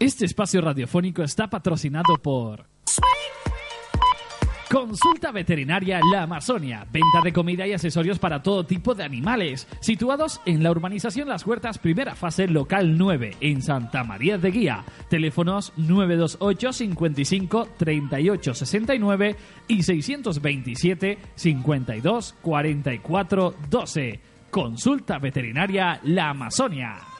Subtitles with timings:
[0.00, 2.66] este espacio radiofónico está patrocinado por
[4.70, 10.40] Consulta Veterinaria La Amazonia, venta de comida y accesorios para todo tipo de animales, situados
[10.44, 14.84] en la urbanización Las Huertas, primera fase local 9, en Santa María de Guía.
[15.08, 19.36] Teléfonos 928 55 38 69
[19.68, 24.20] y 627 52 44 12.
[24.50, 27.17] Consulta Veterinaria La Amazonia.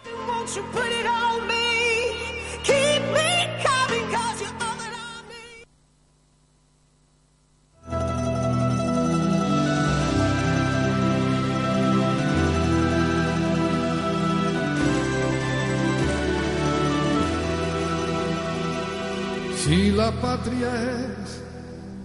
[19.69, 21.43] Si la patria es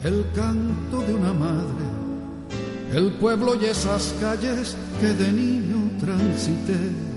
[0.04, 1.86] el canto de una madre,
[2.92, 7.13] el pueblo y esas calles que de niño transité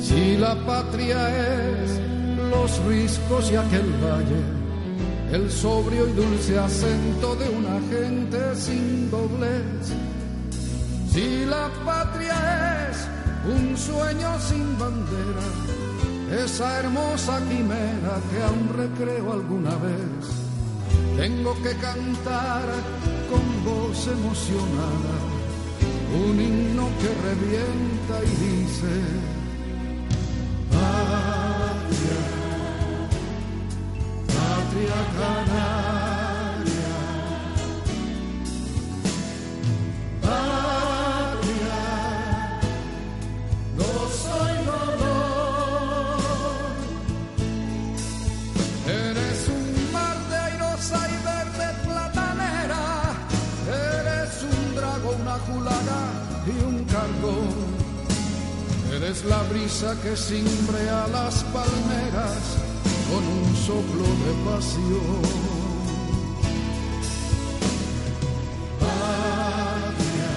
[0.00, 2.00] si la patria es
[2.50, 4.42] los riscos y aquel valle,
[5.32, 9.92] el sobrio y dulce acento de una gente sin doblez.
[11.12, 12.98] Si la patria es
[13.52, 20.20] un sueño sin bandera, esa hermosa quimera que aún recreo alguna vez,
[21.16, 22.64] tengo que cantar
[23.30, 25.40] con voz emocionada
[26.12, 29.39] un himno que revienta y dice
[30.80, 32.18] patria,
[34.32, 36.09] patria canaria,
[59.10, 62.58] Eres la brisa que cimbrea las palmeras
[63.10, 65.22] con un soplo de pasión.
[68.78, 70.32] Patria,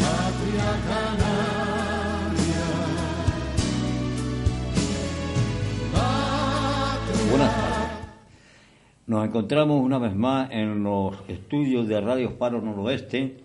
[0.00, 2.64] patria canaria.
[7.28, 7.88] Buenas tardes.
[9.06, 13.41] Nos encontramos una vez más en los estudios de Radio Paro Noroeste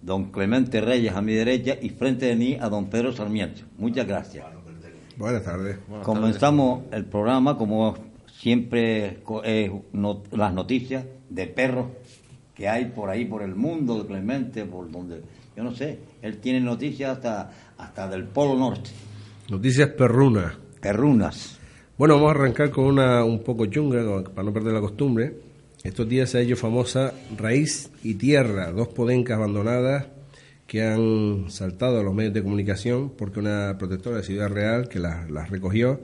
[0.00, 3.64] don Clemente Reyes a mi derecha y frente de mí a don Pedro Sarmiento.
[3.76, 4.46] Muchas gracias.
[5.18, 5.76] Buenas tardes.
[6.02, 7.94] Comenzamos el programa como
[8.32, 9.70] siempre es
[10.32, 11.88] las noticias de perros
[12.58, 15.22] que hay por ahí, por el mundo, Clemente, por donde,
[15.56, 18.90] yo no sé, él tiene noticias hasta, hasta del Polo Norte.
[19.48, 20.54] Noticias perrunas.
[20.80, 21.56] Perrunas.
[21.96, 25.36] Bueno, vamos a arrancar con una un poco chunga, para no perder la costumbre.
[25.84, 30.08] Estos días se ha hecho famosa Raíz y Tierra, dos podencas abandonadas
[30.66, 34.98] que han saltado a los medios de comunicación porque una protectora de Ciudad Real que
[34.98, 36.00] las, las recogió,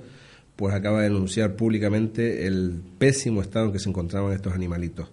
[0.55, 5.11] pues acaba de denunciar públicamente el pésimo estado en que se encontraban estos animalitos.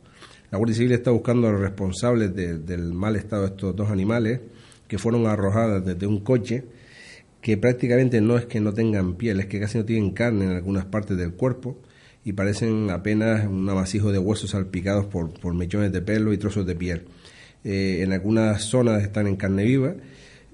[0.51, 4.41] La Guardia Civil está buscando a los responsables del mal estado de estos dos animales
[4.85, 6.65] que fueron arrojadas desde un coche
[7.39, 10.51] que prácticamente no es que no tengan piel, es que casi no tienen carne en
[10.51, 11.77] algunas partes del cuerpo
[12.25, 16.65] y parecen apenas un amasijo de huesos salpicados por, por mechones de pelo y trozos
[16.65, 17.05] de piel.
[17.63, 19.95] Eh, en algunas zonas están en carne viva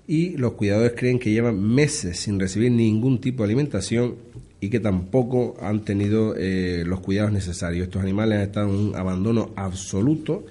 [0.06, 4.16] y los cuidadores creen que llevan meses sin recibir ningún tipo de alimentación
[4.60, 7.88] y que tampoco han tenido eh, los cuidados necesarios.
[7.88, 10.46] Estos animales han estado en un abandono absoluto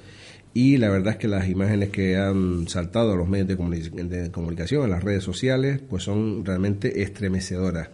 [0.55, 4.85] y la verdad es que las imágenes que han saltado a los medios de, comunicación,
[4.85, 7.91] en las redes sociales, pues son realmente estremecedoras.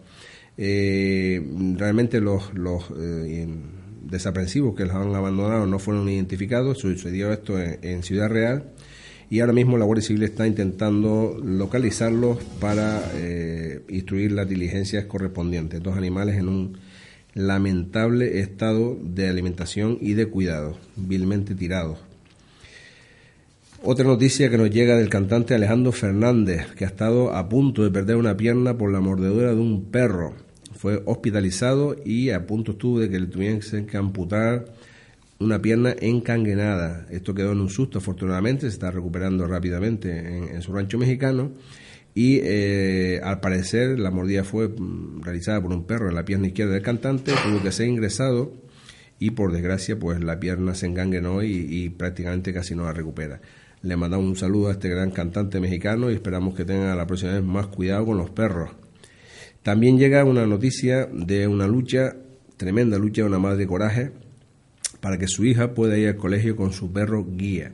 [0.58, 1.42] Eh,
[1.76, 2.84] realmente los, los
[4.02, 8.64] desaprensivos que los han abandonado no fueron identificados, sucedió esto en, Ciudad Real
[9.32, 13.00] y ahora mismo la Guardia Civil está intentando localizarlos para
[13.88, 15.82] instruir las diligencias correspondientes.
[15.82, 16.76] Dos animales en un
[17.32, 21.98] lamentable estado de alimentación y de cuidado, vilmente tirados.
[23.82, 27.90] Otra noticia que nos llega del cantante Alejandro Fernández, que ha estado a punto de
[27.90, 30.34] perder una pierna por la mordedura de un perro.
[30.74, 34.66] Fue hospitalizado y a punto estuvo de que le tuviesen que amputar
[35.42, 37.06] una pierna encanguenada.
[37.10, 41.52] Esto quedó en un susto, afortunadamente, se está recuperando rápidamente en, su rancho mexicano.
[42.14, 46.48] Y eh, al parecer la mordida fue mm, realizada por un perro en la pierna
[46.48, 48.52] izquierda del cantante, tuvo que ser ingresado
[49.18, 53.40] y por desgracia pues la pierna se enganguenó y prácticamente casi no la recupera.
[53.82, 57.32] Le mandamos un saludo a este gran cantante mexicano y esperamos que tenga la próxima
[57.32, 58.70] vez más cuidado con los perros.
[59.64, 62.14] También llega una noticia de una lucha,
[62.56, 64.12] tremenda lucha de una madre coraje,
[65.02, 67.72] para que su hija pueda ir al colegio con su perro guía.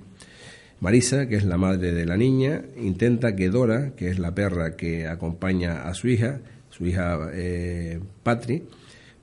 [0.80, 4.74] Marisa, que es la madre de la niña, intenta que Dora, que es la perra
[4.74, 6.40] que acompaña a su hija,
[6.70, 8.64] su hija eh, Patri,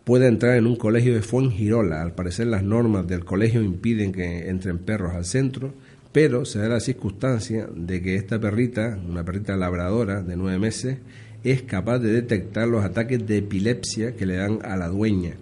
[0.05, 2.01] pueda entrar en un colegio de Fuengirola.
[2.01, 5.73] Al parecer las normas del colegio impiden que entren perros al centro
[6.15, 10.97] pero se da la circunstancia de que esta perrita, una perrita labradora de nueve meses,
[11.43, 15.33] es capaz de detectar los ataques de epilepsia que le dan a la dueña.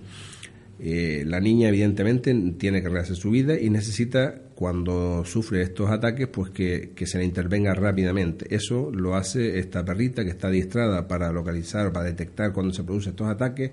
[0.85, 6.27] Eh, la niña evidentemente tiene que rehacer su vida y necesita cuando sufre estos ataques
[6.27, 8.53] pues que, se le intervenga rápidamente.
[8.53, 13.11] Eso lo hace esta perrita que está adiestrada para localizar, para detectar cuando se producen
[13.11, 13.71] estos ataques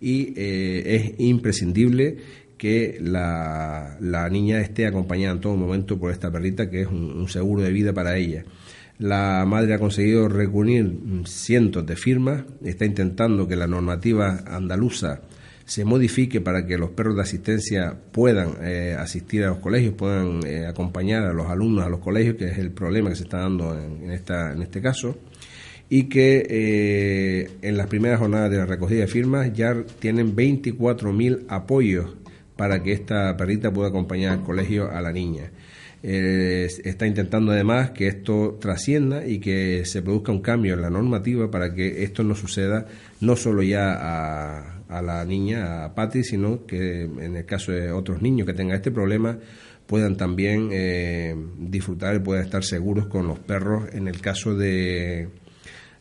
[0.00, 2.18] y eh, es imprescindible
[2.56, 3.98] que la,
[4.30, 7.92] niña esté acompañada en todo momento por esta perrita que es un, seguro de vida
[7.92, 8.44] para ella.
[9.00, 15.20] La madre ha conseguido reunir cientos de firmas, está intentando que la normativa andaluza
[15.66, 20.46] se modifique para que los perros de asistencia puedan eh, asistir a los colegios, puedan
[20.46, 23.38] eh, acompañar a los alumnos a los colegios, que es el problema que se está
[23.38, 25.16] dando en, esta, en este caso,
[25.88, 31.46] y que eh, en las primeras jornadas de la recogida de firmas ya tienen 24.000
[31.48, 32.14] apoyos
[32.56, 35.50] para que esta perrita pueda acompañar al colegio a la niña.
[36.06, 40.90] Eh, está intentando además que esto trascienda y que se produzca un cambio en la
[40.90, 42.86] normativa para que esto no suceda
[43.22, 48.20] no solo ya a, la niña, a Patty, sino que en el caso de otros
[48.20, 49.38] niños que tengan este problema
[49.86, 55.30] puedan también eh, disfrutar y puedan estar seguros con los perros en el caso de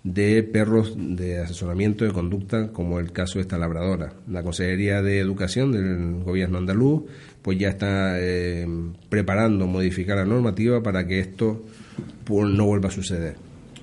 [0.04, 4.14] de perros de asesoramiento de conducta, como el caso de esta labradora.
[4.28, 7.04] La Consejería de Educación del Gobierno andaluz
[7.42, 8.66] pues ya está eh,
[9.10, 11.64] preparando modificar la normativa para que esto
[12.24, 13.36] pues, no vuelva a suceder.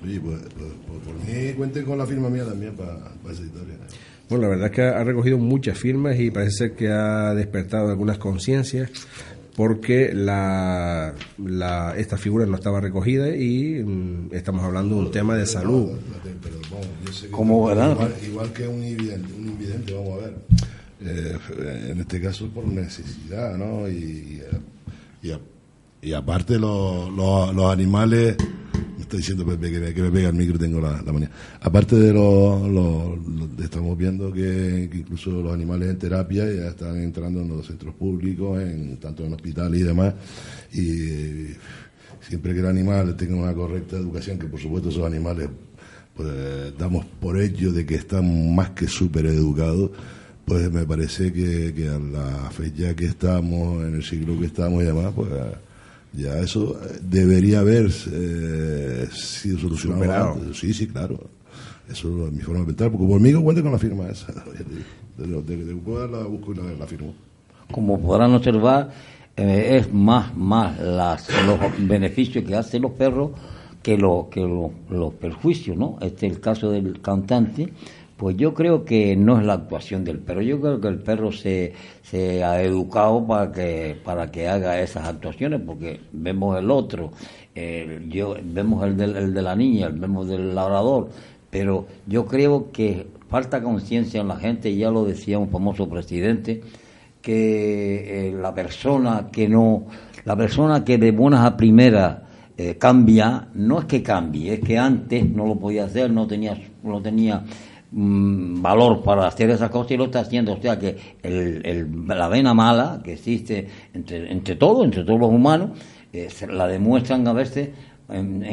[0.03, 2.97] Oye, pues, pues, pues por mí cuenten con la firma mía también para,
[3.31, 3.75] esa historia.
[4.29, 7.89] Bueno, la verdad es que ha recogido muchas firmas y parece ser que ha despertado
[7.89, 8.89] algunas conciencias
[9.55, 15.35] porque la, la, esta figura no estaba recogida y mm, estamos hablando de un tema
[15.35, 15.97] de salud.
[17.31, 20.35] ¿Cómo, igual, igual, que un invidente, un invidente, vamos a ver.
[21.03, 23.89] Eh, en este caso por necesidad, ¿no?
[23.89, 24.41] Y,
[25.23, 25.31] y,
[26.01, 28.37] y aparte los, los, los animales
[29.11, 29.57] está diciendo me,
[29.93, 31.29] que me pega el micro, tengo la, la manía.
[31.59, 33.17] Aparte de lo,
[33.61, 38.61] estamos viendo que, incluso los animales en terapia ya están entrando en los centros públicos,
[38.61, 40.13] en tanto en hospitales y demás,
[40.73, 41.47] y
[42.21, 45.49] siempre que el animal tenga una correcta educación, que por supuesto esos animales
[46.15, 49.91] pues damos por ello de que están más que súper educados,
[50.45, 54.83] pues me parece que, que a la fecha que estamos, en el siglo que estamos
[54.83, 55.29] y demás, pues
[56.13, 60.53] ya eso eh, debería haber eh, sido solucionado.
[60.53, 61.19] Sí, sí, claro.
[61.89, 64.33] Eso es mi forma de pensar, porque conmigo cuente con la firma esa.
[65.17, 67.13] De, de, de, la busco y la, la firmo.
[67.69, 68.89] Como podrán observar,
[69.35, 73.31] eh, es más, más las, los beneficios que hacen los perros
[73.83, 75.97] que, lo, que los perjuicios, ¿no?
[76.01, 77.71] Este es el caso del cantante
[78.21, 81.31] pues yo creo que no es la actuación del perro, yo creo que el perro
[81.31, 81.73] se,
[82.43, 87.09] ha educado para que, para que haga esas actuaciones, porque vemos el otro,
[88.09, 91.09] yo, vemos el, el de la niña, vemos del labrador,
[91.49, 96.61] pero yo creo que falta conciencia en la gente, ya lo decía un famoso presidente,
[97.23, 99.87] que eh, la persona que no,
[100.25, 102.19] la persona que de buenas a primeras
[102.55, 106.55] eh, cambia, no es que cambie, es que antes no lo podía hacer, no tenía,
[106.83, 107.43] no tenía
[107.93, 110.53] Mm, valor para hacer esas cosas y lo está haciendo.
[110.53, 115.29] O sea que el, la vena mala que existe entre, entre todos, entre todos los
[115.29, 115.71] humanos,
[116.13, 117.69] eh, la demuestran a veces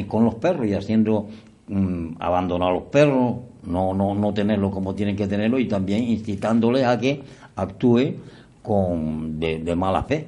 [0.07, 1.27] con los perros y haciendo
[1.67, 6.03] mm, abandonar a los perros, no, no, no tenerlos como tienen que tenerlos y también
[6.03, 7.21] incitándoles a que
[7.55, 8.15] actúe
[8.61, 10.25] con, de, mala fe.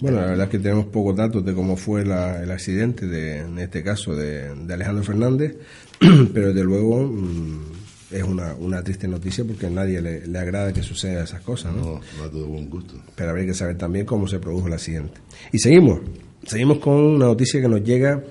[0.00, 3.58] Bueno, la verdad es que tenemos pocos datos de cómo fue el accidente, de, en
[3.58, 5.56] este caso, de, Alejandro Fernández,
[6.34, 7.73] pero desde luego mm,
[8.10, 11.74] es una, una, triste noticia porque a nadie le, agrada que sucedan esas cosas.
[11.74, 12.00] ¿no?
[12.18, 12.94] No, no buen gusto.
[13.14, 15.20] Pero habría que saber también cómo se produjo el accidente.
[15.52, 16.00] Y seguimos,
[16.46, 18.22] seguimos con una noticia que nos llega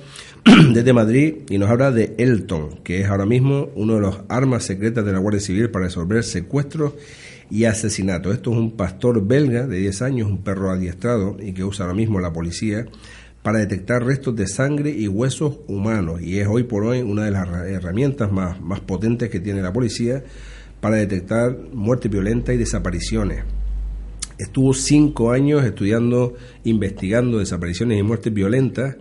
[0.73, 4.63] desde Madrid y nos habla de Elton, que es ahora mismo uno de los armas
[4.63, 6.93] secretas de la Guardia Civil para resolver secuestros
[7.49, 8.33] y asesinatos.
[8.33, 11.95] Esto es un pastor belga de 10 años, un perro adiestrado y que usa ahora
[11.95, 12.85] mismo la policía
[13.43, 16.21] para detectar restos de sangre y huesos humanos.
[16.21, 19.73] Y es hoy por hoy una de las herramientas más, más potentes que tiene la
[19.73, 20.23] policía
[20.79, 23.43] para detectar muerte violenta y desapariciones.
[24.37, 28.95] Estuvo cinco años estudiando, investigando desapariciones y muertes violentas,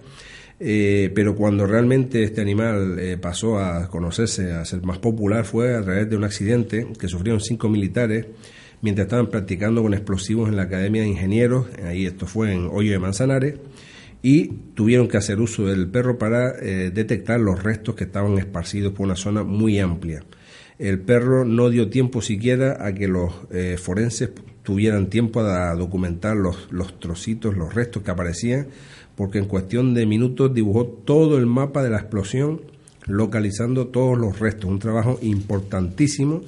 [0.61, 5.75] eh, pero cuando realmente este animal eh, pasó a conocerse, a ser más popular, fue
[5.75, 8.27] a través de un accidente que sufrieron cinco militares
[8.81, 12.93] mientras estaban practicando con explosivos en la Academia de Ingenieros, ahí esto fue en Hoyo
[12.93, 13.55] de Manzanares,
[14.23, 18.93] y tuvieron que hacer uso del perro para eh, detectar los restos que estaban esparcidos
[18.93, 20.23] por una zona muy amplia.
[20.79, 24.31] El perro no dio tiempo siquiera a que los eh, forenses
[24.63, 28.69] tuvieran tiempo a documentar los, los trocitos, los restos que aparecían,
[29.17, 32.63] porque en cuestión de minutos dibujó todo el mapa de la explosión,
[33.07, 34.71] localizando todos los restos.
[34.71, 36.43] Un trabajo importantísimo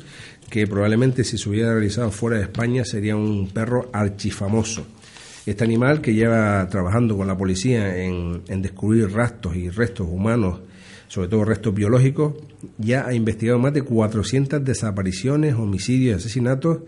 [0.48, 4.86] que probablemente si se hubiera realizado fuera de España sería un perro archifamoso.
[5.46, 10.60] Este animal que lleva trabajando con la policía en, descubrir rastros y restos humanos,
[11.08, 12.34] sobre todo restos biológicos,
[12.78, 16.78] ya ha investigado más de 400 desapariciones, homicidios y asesinatos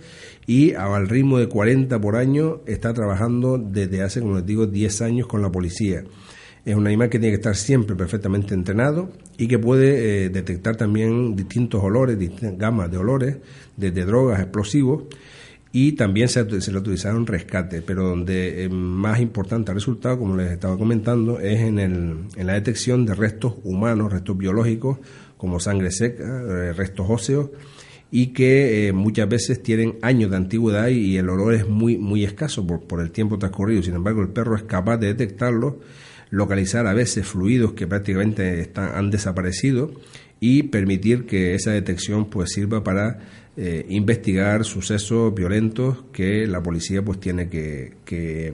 [0.47, 5.03] y al ritmo de 40 por año está trabajando desde hace, como les digo, 10
[5.03, 6.05] años con la policía.
[6.65, 10.77] Es un animal que tiene que estar siempre perfectamente entrenado y que puede eh, detectar
[10.77, 13.37] también distintos olores, distintas gamas de olores,
[13.77, 15.05] desde drogas, explosivos,
[15.79, 20.35] y también se, se le utilizaron rescate, pero donde eh, más importante el resultado, como
[20.35, 25.01] les estaba comentando, es en, el, en la detección de restos humanos, restos biológicos,
[25.37, 27.51] como sangre seca, eh, restos óseos,
[28.11, 32.25] y que eh, muchas veces tienen años de antigüedad y, el olor es muy, muy
[32.25, 33.83] escaso por, por el tiempo transcurrido.
[33.83, 35.81] Sin embargo, el perro es capaz de detectarlo,
[36.31, 39.91] localizar a veces fluidos que prácticamente están, han desaparecido
[40.41, 43.19] y permitir que esa detección pues sirva para
[43.59, 48.53] eh, investigar sucesos violentos que la policía pues tiene que, que,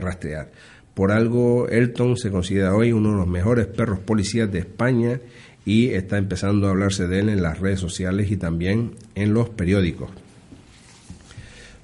[0.00, 0.50] rastrear.
[0.92, 5.20] Por algo, Elton se considera hoy uno de los mejores perros policías de España
[5.64, 9.50] y está empezando a hablarse de él en las redes sociales y también en los
[9.50, 10.10] periódicos.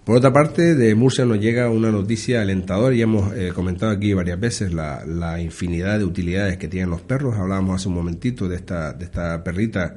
[0.04, 4.12] Por otra parte, de Murcia nos llega una noticia alentadora y hemos eh, comentado aquí
[4.12, 7.36] varias veces la, la, infinidad de utilidades que tienen los perros.
[7.36, 9.96] Hablábamos hace un momentito de esta, de esta perrita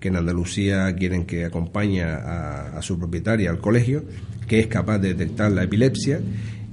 [0.00, 4.04] que en Andalucía quieren que acompañe a, su propietaria al colegio,
[4.48, 6.20] que es capaz de detectar la epilepsia.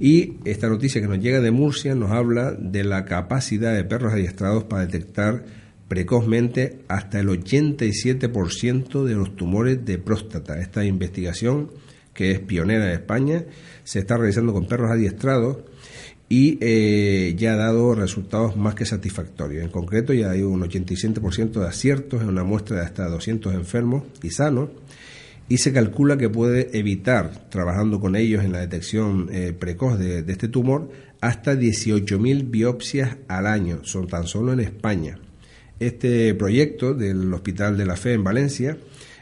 [0.00, 4.12] Y esta noticia que nos llega de Murcia nos habla de la capacidad de perros
[4.12, 5.44] adiestrados para detectar
[5.88, 10.58] precozmente hasta el 87% de los tumores de próstata.
[10.58, 11.70] Esta investigación,
[12.14, 13.44] que es pionera en España,
[13.84, 15.58] se está realizando con perros adiestrados
[16.28, 19.64] y eh, ya ha dado resultados más que satisfactorios.
[19.64, 24.04] En concreto, ya hay un 87% de aciertos en una muestra de hasta 200 enfermos
[24.22, 24.68] y sanos,
[25.48, 30.22] y se calcula que puede evitar, trabajando con ellos en la detección eh, precoz de,
[30.22, 30.90] de, este tumor,
[31.22, 35.18] hasta 18.000 biopsias al año, son tan solo en España.
[35.80, 38.76] Este proyecto del Hospital de la Fe en Valencia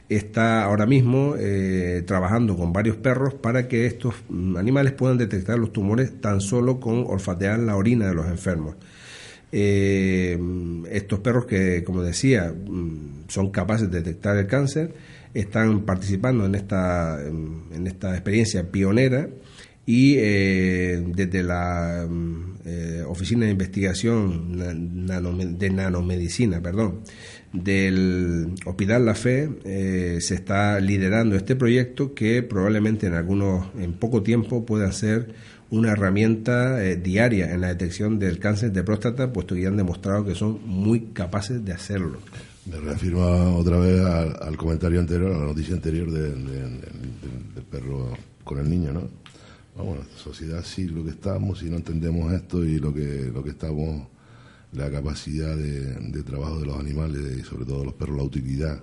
[0.08, 4.14] está ahora mismo eh, trabajando con varios perros para que estos
[4.56, 8.76] animales puedan detectar los tumores tan solo con olfatear la orina de los enfermos.
[9.50, 10.38] Eh,
[10.90, 14.94] estos perros que, como decía, mm, son capaces de detectar el cáncer,
[15.34, 19.28] están participando en esta, en esta experiencia pionera
[19.84, 22.56] y eh, desde la mm,
[23.06, 24.58] Oficina de Investigación
[25.58, 27.02] de Nanomedicina, perdón,
[27.62, 34.64] del Hospital La Fe eh, se está liderando este proyecto que probablemente en poco tiempo
[34.66, 35.34] pueda ser
[35.70, 39.76] una herramienta eh, diaria en la detección del cáncer de próstata, puesto que ya han
[39.76, 42.18] demostrado que son muy capaces de hacerlo.
[42.70, 48.68] Me reafirma otra vez al, comentario anterior, a la noticia anterior del perro con el
[48.68, 49.02] niño, ¿no?
[49.76, 53.44] Vamos, la sociedad sí lo que estamos, y no entendemos esto y lo que, lo
[53.44, 54.08] que estamos
[54.76, 58.80] la capacidad de, trabajo de los animales y sobre todo de los perros, la utilidad.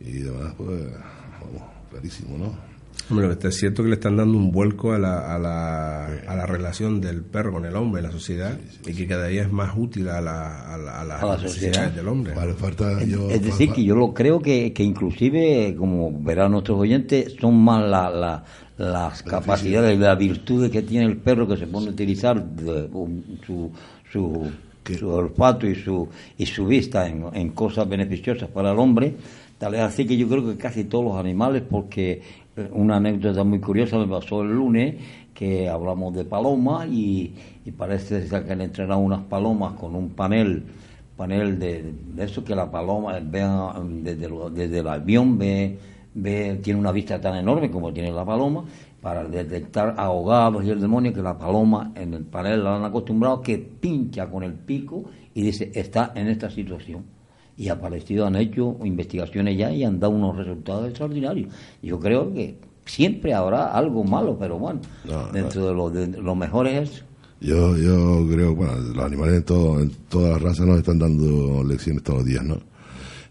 [0.00, 0.80] Y además, pues,
[1.40, 2.70] vamos, clarísimo, ¿no?
[3.08, 6.44] Hombre, es cierto que le están dando un vuelco a la, a la, a la
[6.46, 9.72] relación del perro con el hombre en la sociedad y que cada día es más
[9.76, 11.92] útil a la, a la, a la, A la necesidades sociedad.
[11.92, 12.34] del hombre.
[12.34, 16.52] Vale, falta Es, yo- es decir, que yo lo creo que, que inclusive, como verán
[16.52, 18.44] nuestros oyentes, son más la- la-
[18.76, 23.22] las capacidades las virtudes que tiene el perro que se pone a utilizar de- um,
[23.46, 23.70] su,
[24.10, 24.50] su,
[24.84, 26.08] su olfato y su,
[26.38, 29.14] y su vista en, en cosas beneficiosas para el hombre.
[29.58, 32.22] Tal es así que yo creo que casi todos los animales, porque
[32.56, 34.94] eh, una anécdota muy curiosa me pasó el lunes,
[35.34, 37.32] que hablamos de palomas y,
[37.64, 40.64] y parece que han entrenado unas palomas con un panel
[41.20, 45.78] panel de, de eso que la paloma vea mm, desde, desde el avión ve,
[46.14, 48.64] ve tiene una vista tan enorme como tiene la paloma
[49.00, 53.40] para detectar ahogados y el demonio que la paloma en el panel la han acostumbrado
[53.40, 55.04] que pincha con el pico
[55.34, 57.04] y dice está en esta situación
[57.56, 61.52] y ha aparecido han hecho investigaciones ya y han dado unos resultados extraordinarios
[61.82, 66.34] yo creo que siempre habrá algo malo pero bueno No, dentro de lo, de lo
[66.34, 67.02] mejor es
[67.40, 71.64] Yo, yo creo, bueno, los animales en, todo, en todas las razas nos están dando
[71.64, 72.58] lecciones todos los días, ¿no?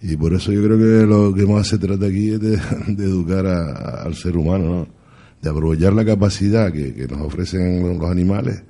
[0.02, 2.58] Y por eso yo creo que lo que más se trata aquí es de,
[2.88, 4.99] de educar a- a- al ser humano, ¿no?
[5.42, 8.62] De aprovechar la capacidad que, que nos ofrecen los, animales,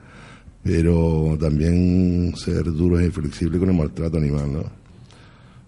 [0.64, 4.60] pero también ser duros y flexibles con el maltrato animal, ¿no?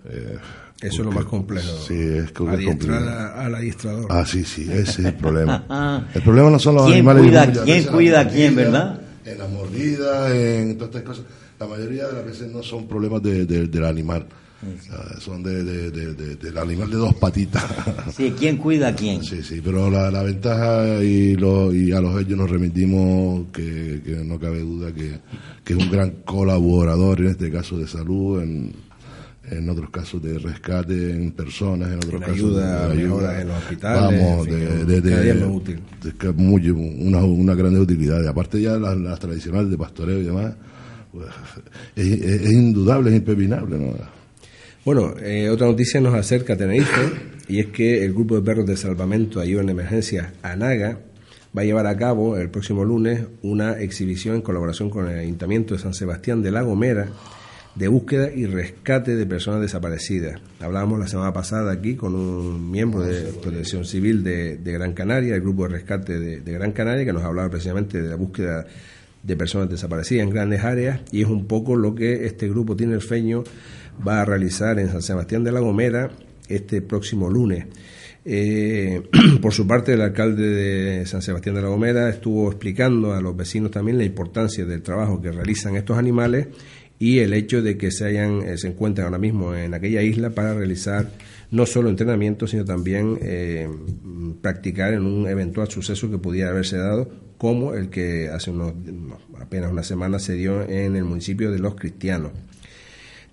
[0.09, 0.37] Eh,
[0.81, 1.67] Eso es lo más complejo.
[1.87, 4.05] Sí, es que es Adiestrar a- al adiestrador.
[4.09, 6.07] Ah, sí, sí, ese es el problema.
[6.13, 7.23] El problema no son los ¿Quién animales.
[7.23, 9.01] cuida- quién veces cuida a quién, mordida, verdad?
[9.25, 11.25] En las mordidas, en todas estas cosas.
[11.59, 14.25] La mayoría de las veces no son problemas de- de- del animal.
[15.19, 17.63] Son de, de- de- de- del animal de dos patitas.
[18.15, 21.99] sí, quién cuida a quién sí, sí, pero la, la ventaja y, lo, y a
[21.99, 25.19] los hechos nos remitimos que, que no cabe duda que,
[25.63, 28.71] que es un gran colaborador en este caso de salud, en,
[29.49, 33.47] en otros casos de rescate en personas, en otros En casos ayuda, de mejoras en
[33.47, 35.01] los hospitales, Vamos, en fin, de, de-
[35.33, 35.79] de- útil.
[36.03, 38.23] de muy- una, una gran utilidad.
[38.23, 40.53] Y aparte ya las, las tradicionales de pastoreo y demás,
[41.11, 41.25] pues,
[41.95, 43.77] es, es- es indudable, es impepinable.
[43.79, 44.20] ¿no?
[44.83, 47.11] Bueno, eh, otra noticia nos acerca a Tenerife
[47.47, 50.97] y es que el grupo de perros de salvamento ayuda en emergencias ANAGA
[51.55, 55.75] va a llevar a cabo el próximo lunes una exhibición en colaboración con el Ayuntamiento
[55.75, 57.09] de San Sebastián de La Gomera
[57.75, 60.41] de búsqueda y rescate de personas desaparecidas.
[60.59, 65.35] Hablábamos la semana pasada aquí con un miembro de Protección Civil de, de Gran Canaria,
[65.35, 68.65] el grupo de rescate de, de Gran Canaria, que nos hablaba precisamente de la búsqueda
[69.21, 72.95] de personas desaparecidas en grandes áreas y es un poco lo que este grupo tiene
[72.95, 73.43] el feño
[74.05, 76.09] va a realizar en San Sebastián de la Gomera
[76.47, 77.65] este próximo lunes.
[78.23, 79.01] Eh,
[79.41, 83.35] por su parte, el alcalde de San Sebastián de la Gomera estuvo explicando a los
[83.35, 86.47] vecinos también la importancia del trabajo que realizan estos animales
[86.99, 90.29] y el hecho de que se hayan eh, se encuentran ahora mismo en aquella isla
[90.29, 91.09] para realizar
[91.49, 93.67] no solo entrenamiento sino también eh,
[94.39, 98.73] practicar en un eventual suceso que pudiera haberse dado como el que hace unos
[99.39, 102.33] apenas una semana se dio en el municipio de Los Cristianos.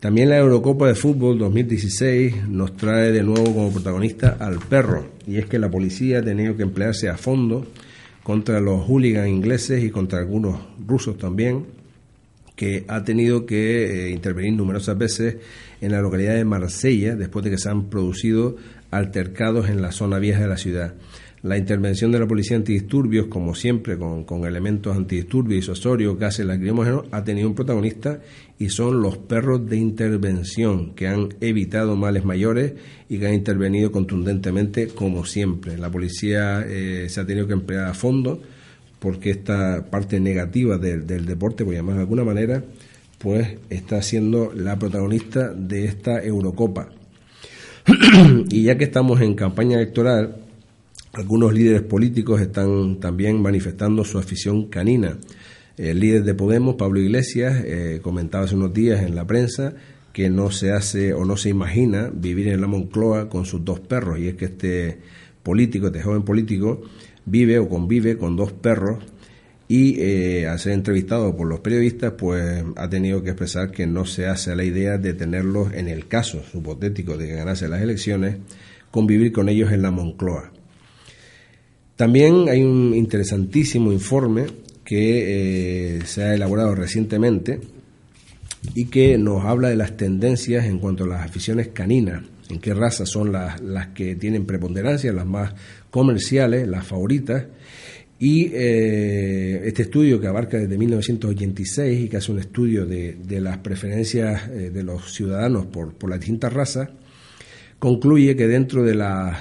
[0.01, 5.39] También la Eurocopa de Fútbol 2016 nos trae de nuevo como protagonista al perro, y
[5.39, 7.67] es que la policía ha tenido que emplearse a fondo
[8.23, 11.67] contra los hooligans ingleses y contra algunos rusos también,
[12.55, 15.39] que ha tenido que eh, intervenir numerosas veces
[15.81, 18.55] en la localidad de Marsella después de que se han producido
[18.93, 20.95] altercados en la zona vieja de la ciudad.
[21.43, 27.05] La intervención de la policía antidisturbios, como siempre, con, con elementos antidisturbios, isosorio, gases lacrimógenos,
[27.13, 28.21] ha tenido un protagonista
[28.59, 32.73] y son los perros de intervención que han evitado males mayores
[33.09, 35.79] y que han intervenido contundentemente como siempre.
[35.79, 38.43] La policía eh, se ha tenido que emplear a fondo
[38.99, 42.65] porque esta parte negativa del, del deporte, por llamarlo de alguna manera,
[43.19, 46.89] pues está siendo la protagonista de esta Eurocopa.
[48.51, 50.48] y ya que estamos en campaña electoral,
[51.19, 55.19] algunos líderes políticos están también manifestando su afición canina.
[55.77, 59.75] El líder de Podemos, Pablo Iglesias, eh, comentaba hace unos días en la prensa
[60.13, 63.81] que no se hace o no se imagina vivir en la Moncloa con sus dos
[63.81, 64.21] perros.
[64.21, 64.99] Y es que este
[65.43, 66.83] político, este joven político,
[67.27, 69.05] vive o convive con dos perros
[69.67, 74.05] y eh, al ser entrevistado por los periodistas, pues ha tenido que expresar que no
[74.05, 78.37] se hace la idea de tenerlos en el caso hipotético de que ganase las elecciones,
[78.93, 80.53] convivir con ellos en la Moncloa.
[81.99, 84.47] También hay un interesantísimo informe
[84.85, 87.59] que eh, se ha elaborado recientemente
[88.73, 92.73] y que nos habla de las tendencias en cuanto a las aficiones caninas, en qué
[92.73, 95.55] razas son las, las que tienen preponderancia, las más
[95.91, 97.47] comerciales, las favoritas.
[98.21, 103.41] Y eh, este estudio que abarca desde 1986 y que hace un estudio de, de
[103.41, 106.91] las preferencias eh, de los ciudadanos por, por las distintas razas,
[107.79, 108.93] concluye que dentro de,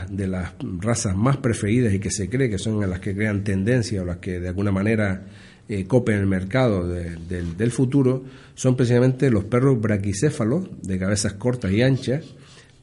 [0.10, 4.02] de las razas más preferidas y que se cree que son las que crean tendencia
[4.02, 5.26] o las que de alguna manera
[5.70, 8.24] eh, copen el mercado del futuro,
[8.56, 12.24] son precisamente los perros braquicéfalos, de cabezas cortas y anchas,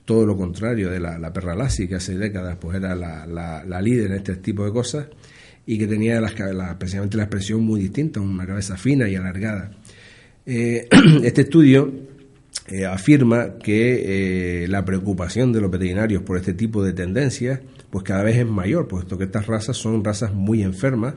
[0.04, 4.10] todo lo contrario de la, perra Lassie, que hace décadas pues era la, la, líder
[4.10, 5.06] en este tipo de cosas,
[5.64, 6.34] y que tenía las,
[6.78, 9.70] precisamente la expresión muy distinta, una cabeza fina y alargada.
[10.44, 10.86] Eh,
[11.22, 11.90] este estudio
[12.66, 18.02] eh, afirma que eh, la preocupación de los veterinarios por este tipo de tendencias pues
[18.02, 21.14] cada vez es mayor, puesto que estas razas son razas muy enfermas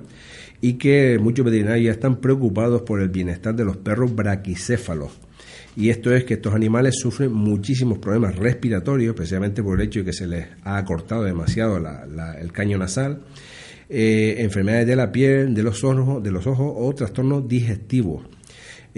[0.62, 5.12] y que muchos veterinarios están preocupados por el bienestar de los perros braquicéfalos.
[5.76, 10.06] Y esto es que estos animales sufren muchísimos problemas respiratorios, especialmente por el hecho de
[10.06, 13.22] que se les ha acortado demasiado el caño nasal,
[13.90, 18.24] eh, enfermedades de la piel, de los ojos, de los ojos o trastornos digestivos.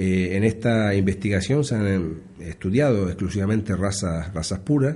[0.02, 4.96] Eh, en esta investigación se han estudiado exclusivamente razas, razas puras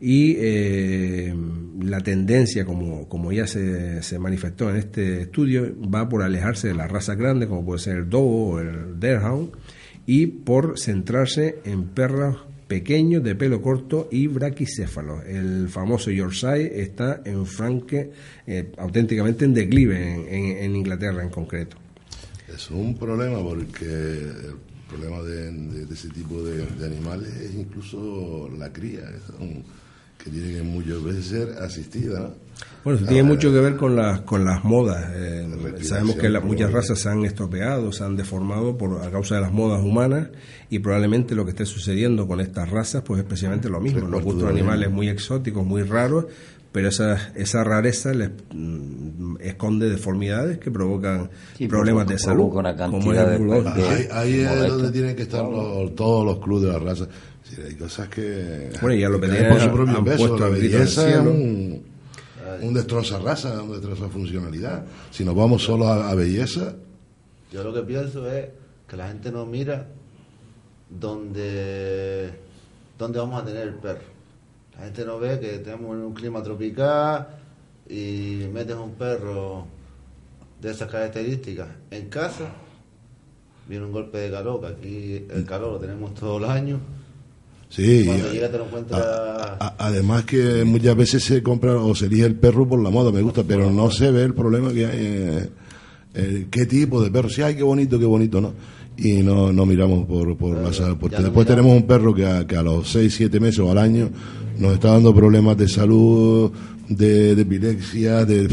[0.00, 1.34] y eh,
[1.82, 6.74] la tendencia, como, como ya se, se, manifestó en este estudio, va por alejarse de
[6.74, 9.50] las razas grandes, como puede ser el Dogo o el Deerhound,
[10.06, 12.36] y por centrarse en perros
[12.68, 15.24] pequeños de pelo corto y braquicéfalos.
[15.26, 18.12] El famoso Yorkshire está en franque,
[18.46, 21.78] eh, auténticamente en declive en Inglaterra en concreto.
[22.56, 24.56] Es un problema porque el
[24.88, 29.02] problema de, ese tipo de, animales es incluso la cría,
[30.16, 32.32] que tiene que muchas veces ser asistida.
[32.82, 35.04] Bueno, eso tiene mucho que ver con las con las modas.
[35.14, 35.46] Eh,
[35.82, 39.52] sabemos que muchas razas se han estropeado, se han deformado por a causa de las
[39.52, 40.30] modas humanas
[40.70, 44.08] y probablemente lo que esté sucediendo con estas razas, pues es precisamente lo mismo.
[44.08, 46.24] Nos gustan animales muy exóticos, muy raros,
[46.76, 51.30] pero esa, esa rareza les mm, esconde deformidades que provocan
[51.70, 52.50] problemas de salud.
[52.50, 55.46] Como de, ahí, es donde tienen que estar
[55.96, 57.08] todos los clubes de la raza.
[57.66, 58.72] hay cosas que.
[58.82, 60.38] Bueno, ya lo pedían por su propio peso.
[60.38, 61.82] La belleza es un,
[62.60, 64.84] un destroza raza, un destroza funcionalidad.
[65.10, 66.74] Si nos vamos solo a, a belleza.
[67.50, 68.48] Yo lo que pienso es
[68.86, 69.86] que la gente no mira
[70.90, 72.32] donde,
[72.98, 74.15] dónde vamos a tener el perro
[74.78, 77.28] la gente no ve que tenemos un clima tropical
[77.88, 79.66] y metes un perro
[80.60, 82.50] de esas características en casa,
[83.68, 86.80] viene un golpe de calor, que aquí el calor lo tenemos todo el año.
[87.68, 89.04] Sí, Cuando llega te lo encuentras...
[89.78, 93.22] además que muchas veces se compra o se elige el perro por la moda, me
[93.22, 94.98] gusta, pero no se ve el problema que hay.
[94.98, 95.50] Eh,
[96.14, 98.54] eh, qué tipo de perro, sí, hay qué bonito, qué bonito, ¿no?
[98.98, 102.46] Y no, no miramos por, por la salud, porque después tenemos un perro que a,
[102.46, 104.08] que a los 6, 7 meses o al año
[104.58, 106.50] nos está dando problemas de salud,
[106.88, 108.48] de, epilepsia, de...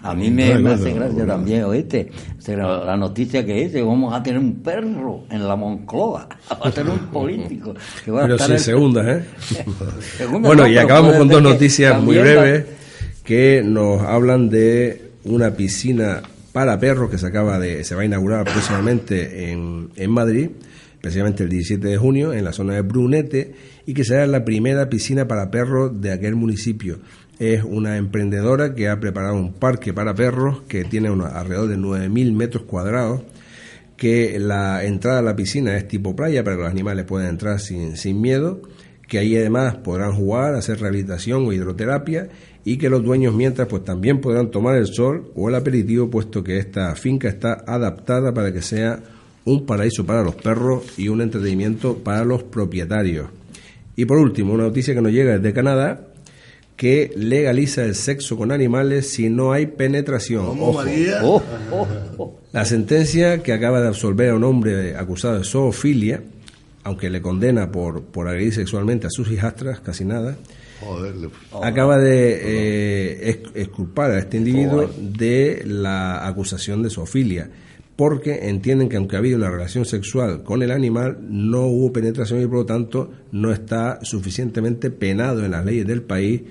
[0.00, 2.08] A mí me, hace gracia también, oíste,
[2.46, 6.92] la noticia que dice, vamos a tener un perro en la Moncloa, va a tener
[6.92, 7.74] un político.
[8.04, 9.64] pero sin segundas, ¿eh?
[10.40, 12.64] bueno, y acabamos con dos noticias muy breves
[13.24, 18.04] que nos hablan de una piscina para perros que se acaba de, se va a
[18.04, 20.50] inaugurar próximamente en, en Madrid
[20.98, 23.54] especialmente el 17 de junio, en la zona de Brunete,
[23.86, 26.98] y que será la primera piscina para perros de aquel municipio.
[27.38, 32.32] Es una emprendedora que ha preparado un parque para perros que tiene alrededor de 9.000
[32.32, 33.22] metros cuadrados,
[33.96, 37.60] que la entrada a la piscina es tipo playa para que los animales puedan entrar
[37.60, 38.60] sin, sin miedo,
[39.06, 42.28] que ahí además podrán jugar, hacer rehabilitación o hidroterapia
[42.68, 46.44] y que los dueños mientras pues también podrán tomar el sol o el aperitivo puesto
[46.44, 49.00] que esta finca está adaptada para que sea
[49.46, 53.28] un paraíso para los perros y un entretenimiento para los propietarios.
[53.96, 56.08] Y por último, una noticia que nos llega desde Canadá
[56.76, 60.44] que legaliza el sexo con animales si no hay penetración.
[60.60, 62.38] Ojo.
[62.52, 66.22] La sentencia que acaba de absolver a un hombre acusado de zoofilia,
[66.84, 70.36] aunque le condena por, por agredir sexualmente a sus hijastras, casi nada,
[71.62, 77.50] acaba de eh, exculpar a este individuo de la acusación de zoofilia
[77.98, 82.40] porque entienden que aunque ha habido una relación sexual con el animal, no hubo penetración
[82.40, 86.42] y por lo tanto no está suficientemente penado en las leyes del país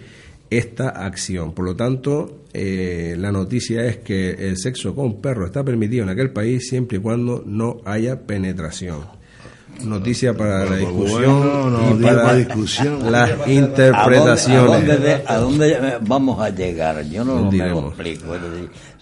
[0.49, 1.53] esta acción.
[1.53, 6.09] Por lo tanto, eh, la noticia es que el sexo con perro está permitido en
[6.09, 9.16] aquel país siempre y cuando no haya penetración.
[9.83, 13.11] Noticia para la discusión y para discusión.
[13.11, 15.21] las interpretaciones.
[15.27, 17.03] ¿A dónde, vamos a llegar?
[17.09, 18.35] Yo no, me lo explico.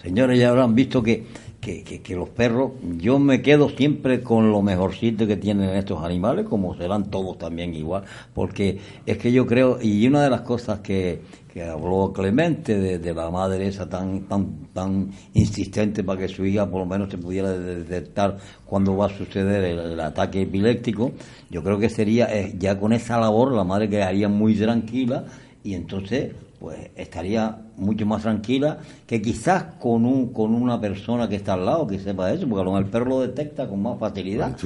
[0.02, 1.26] señores, ya habrán visto que
[1.66, 6.00] que, que, que los perros, yo me quedo siempre con lo mejorcito que tienen estos
[6.04, 10.42] animales, como serán todos también igual, porque es que yo creo, y una de las
[10.42, 11.22] cosas que,
[11.56, 16.80] habló Clemente de, la madre esa tan, tan, tan insistente para que su hija por
[16.80, 21.12] lo menos se pudiera de- detectar cuando va a suceder el, el ataque epiléptico,
[21.50, 25.24] yo creo que sería eh, ya con esa labor la madre quedaría muy tranquila
[25.64, 31.36] y entonces pues estaría mucho más tranquila que quizás con un con una persona que
[31.36, 33.82] está al lado que sepa eso, porque a lo mejor el perro lo detecta con
[33.82, 34.56] más facilidad.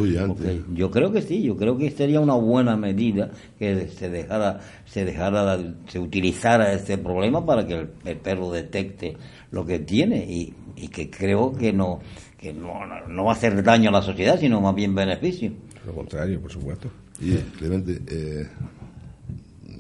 [0.74, 5.05] Yo creo que sí, yo creo que sería una buena medida que se dejara, se
[5.05, 9.16] dejara, se utilizara este problema para que el, el perro detecte
[9.50, 12.00] lo que tiene y, y que creo que no
[12.38, 15.53] que no, no- no va a hacer daño a la sociedad, sino más bien beneficio.
[15.85, 16.88] Lo contrario, por supuesto.
[17.20, 18.46] Y Clemente, eh,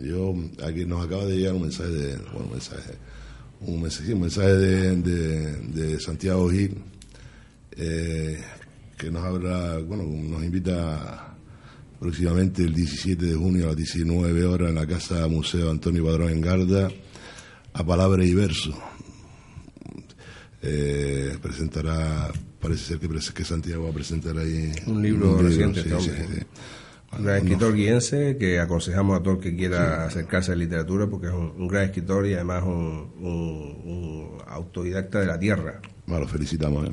[0.02, 0.34] yo
[0.64, 2.92] aquí nos acaba de llegar un mensaje de, bueno, un mensaje,
[3.60, 6.76] un mensaje, sí, un mensaje de, de, de Santiago Gil
[7.76, 8.38] eh,
[8.98, 11.34] que nos habla, bueno, nos invita
[11.98, 16.30] próximamente el 17 de junio a las 19 horas en la casa Museo Antonio Padrón
[16.30, 16.90] en Garda
[17.72, 18.76] a Palabra y Verso.
[20.62, 25.94] Eh, presentará, parece ser que, que Santiago va a presentar ahí Un libro reciente, este
[25.94, 26.26] hombre.
[26.26, 26.46] sí.
[27.18, 31.06] Un gran escritor guiense que aconsejamos a todo el que quiera acercarse a la literatura
[31.08, 35.80] porque es un, un gran escritor y además un, un- un autodidacta de la tierra.
[36.06, 36.88] Bueno, lo felicitamos.
[36.88, 36.92] ¿eh?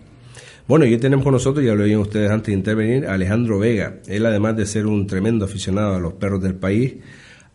[0.68, 3.60] Bueno, y hoy tenemos con nosotros, ya lo oían ustedes antes de intervenir, a Alejandro
[3.60, 4.00] Vega.
[4.08, 6.96] Él, además de ser un tremendo aficionado a los perros del país,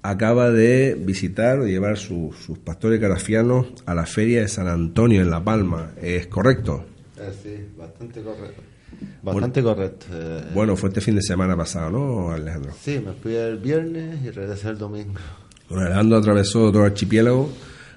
[0.02, 5.20] acaba de visitar o llevar su- sus pastores carafianos a la feria de San Antonio
[5.20, 5.92] en La Palma.
[6.00, 6.84] ¿Es correcto?
[7.18, 8.62] Eh, sí, bastante correcto.
[9.22, 10.06] Bastante correcto.
[10.12, 10.42] eh.
[10.54, 12.72] Bueno, fue este fin de semana pasado, ¿no, Alejandro?
[12.80, 15.14] Sí, me fui el viernes y regresé el domingo.
[15.70, 17.50] Alejandro atravesó todo el archipiélago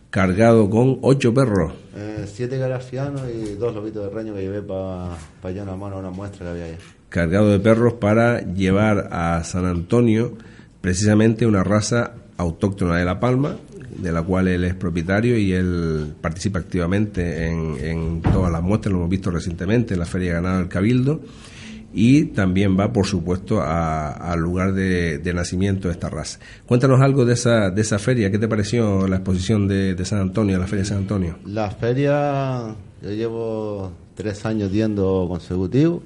[0.09, 1.73] cargado con ocho perros.
[1.95, 5.97] Eh, siete garafianos y dos lobitos de reño que llevé para allá en la mano
[5.99, 6.77] una muestra que había allá.
[7.09, 10.33] cargado de perros para llevar a San Antonio
[10.79, 13.57] precisamente una raza autóctona de La Palma,
[13.97, 18.99] de la cual él es propietario y él participa activamente en, todas las muestras, lo
[18.99, 21.21] hemos visto recientemente en la Feria de Ganado del Cabildo,
[21.93, 26.39] y también va, por supuesto, al lugar de, nacimiento de esta raza.
[26.65, 30.57] Cuéntanos algo de esa, de esa feria, ¿qué te pareció la exposición de, San Antonio,
[30.57, 31.37] la Feria de San Antonio?
[31.45, 36.03] La feria, yo llevo tres años yendo consecutivos.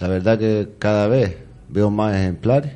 [0.00, 1.36] La verdad que cada vez
[1.68, 2.72] veo más ejemplares.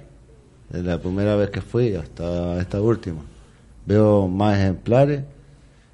[0.70, 3.20] Desde la primera vez que fui hasta esta última.
[3.86, 5.24] Veo más ejemplares.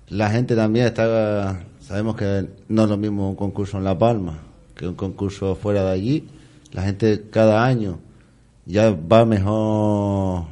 [0.08, 1.64] La gente también está...
[1.80, 4.50] Sabemos que no es lo mismo un concurso en La Palma
[4.80, 6.28] que un concurso fuera de allí.
[6.72, 7.98] La gente cada año
[8.64, 10.44] ya va mejor,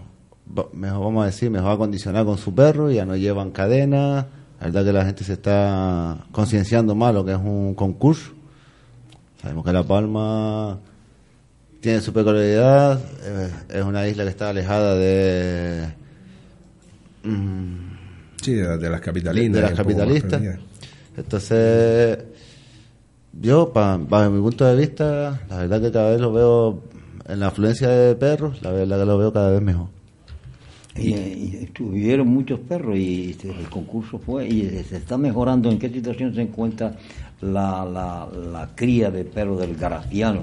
[0.75, 4.27] mejor vamos a decir, mejor acondicionada con su perro, ya no llevan cadenas.
[4.61, 8.33] La verdad que la gente se está concienciando más lo que es un concurso.
[9.41, 10.79] Sabemos que La Palma
[11.81, 15.87] tiene su peculiaridad, eh, es una isla que está alejada de,
[18.43, 19.53] Sí, de, de las capitalinas.
[19.57, 20.43] de las capitalistas.
[21.17, 22.19] Entonces,
[23.41, 26.83] yo, pa- bajo mi punto de vista, la verdad que cada vez lo veo
[27.29, 29.89] en la afluencia de perros, la verdad que lo veo cada vez mejor.
[30.97, 35.71] Y, y estuvieron muchos perros y este, el concurso fue y se está mejorando.
[35.71, 36.97] ¿En qué situación se encuentra
[37.41, 40.43] la, la, la cría de perros del garafiano?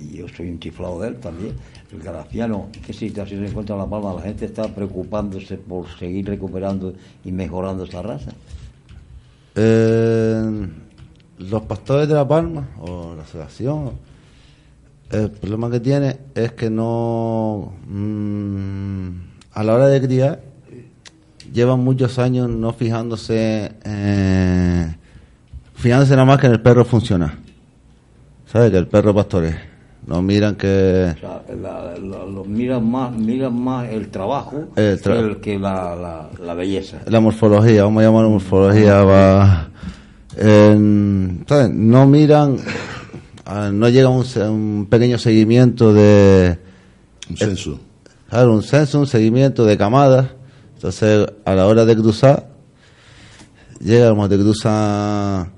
[0.00, 1.54] Y yo soy un chiflado de él también.
[1.92, 4.14] El garafiano, ¿en qué situación se encuentra La Palma?
[4.14, 6.94] La gente está preocupándose por seguir recuperando
[7.24, 8.32] y mejorando esa raza.
[9.54, 10.68] Eh,
[11.38, 13.92] los pastores de La Palma, o la asociación,
[15.10, 19.08] el problema que tiene es que no, mm,
[19.52, 20.42] a la hora de criar,
[21.52, 24.94] llevan muchos años no fijándose, eh,
[25.74, 27.38] fijándose nada más que en el perro funciona.
[28.46, 28.72] ¿Sabes?
[28.72, 29.75] Que el perro pastore.
[30.06, 31.14] No miran que...
[31.16, 35.36] O sea, la- la- lo- miran, más, miran más el trabajo El tra- que, el-
[35.40, 36.98] que la, la, la belleza.
[37.06, 39.68] la morfología, vamos a llamar morfología, va,
[40.36, 41.70] en- ¿sabes?
[41.70, 42.56] no miran,
[43.46, 46.56] ah, no llega un, se- un pequeño seguimiento de,
[47.28, 47.80] Un censo.
[48.30, 50.28] claro, un censo, un seguimiento de camadas,
[50.74, 52.46] entonces a la hora de cruzar,
[53.80, 55.48] llega como te cruza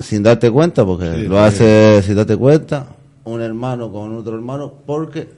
[0.00, 2.86] sin darte cuenta, porque Sí, lo hace sin darte cuenta,
[3.32, 5.28] un hermano con otro hermano, porque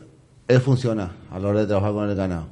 [0.49, 2.47] es funcional a la hora de trabajar con el ganado.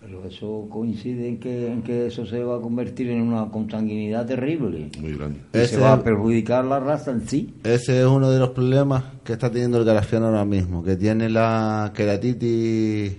[0.00, 4.24] Pero eso coincide en que, en que eso se va a convertir en una consanguinidad
[4.24, 4.88] terrible.
[5.00, 5.40] Muy grande.
[5.52, 7.54] Y Ese- se va a perjudicar la raza en sí.
[7.64, 11.28] Ese es uno de los problemas que está teniendo el garafiano ahora mismo, que tiene
[11.28, 13.16] la queratitis,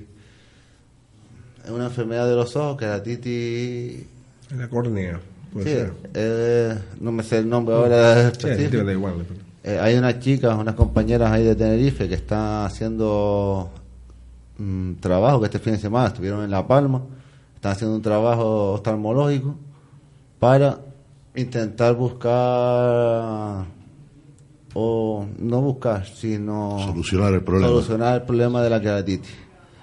[1.66, 4.06] es una enfermedad de los ojos, queratitis
[4.52, 5.20] En la córnea.
[5.52, 5.94] Puede Sí, ser.
[6.14, 8.84] eh, no me sé el nombre ahora Sí, específico.
[8.86, 9.14] da igual.
[9.70, 13.70] Eh, hay unas chicas, unas compañeras ahí de Tenerife que están haciendo
[14.58, 17.02] mm, trabajo que este fin de semana estuvieron en La Palma,
[17.54, 19.56] están haciendo un trabajo oftalmológico
[20.40, 20.80] para
[21.36, 23.66] intentar buscar
[24.74, 27.68] o no buscar, sino Solucionar el problema.
[27.68, 29.34] solucionar el problema de la queratitis.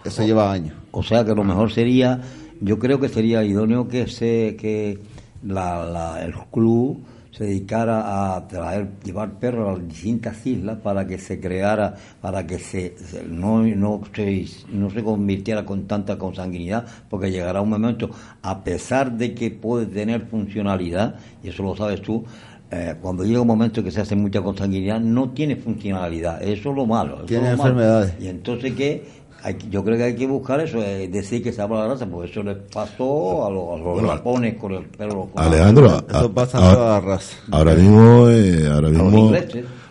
[0.05, 0.75] Eso lleva años.
[0.93, 2.21] O sea que lo mejor sería,
[2.61, 4.99] yo creo que sería idóneo que se que
[5.45, 7.01] la, la- el club
[7.37, 12.47] se dedicara a traer, llevar perros a las distintas islas para que se creara, para
[12.47, 17.71] que se, se- no, no, se, no se convirtiera con tanta consanguinidad, porque llegará un
[17.71, 18.09] momento,
[18.43, 22.25] a pesar de que puede tener funcionalidad, y eso lo sabes tú,
[22.71, 26.77] eh, cuando llega un momento que se hace mucha consanguinidad, no tiene funcionalidad, eso es
[26.77, 27.25] lo malo.
[27.25, 27.71] Tiene es lo malo.
[27.71, 28.15] enfermedades.
[28.21, 29.05] Y entonces que
[29.45, 32.07] hay, yo creo que hay que buscar eso, eh, decir que se habla la raza,
[32.07, 35.27] porque eso les pasó a los, a los Bueno, japoneses con el perro.
[35.33, 37.37] con- Alejandro, Eso a- pasa en a- toda la raza.
[37.53, 39.33] ahora mismo, eh, ahora mismo,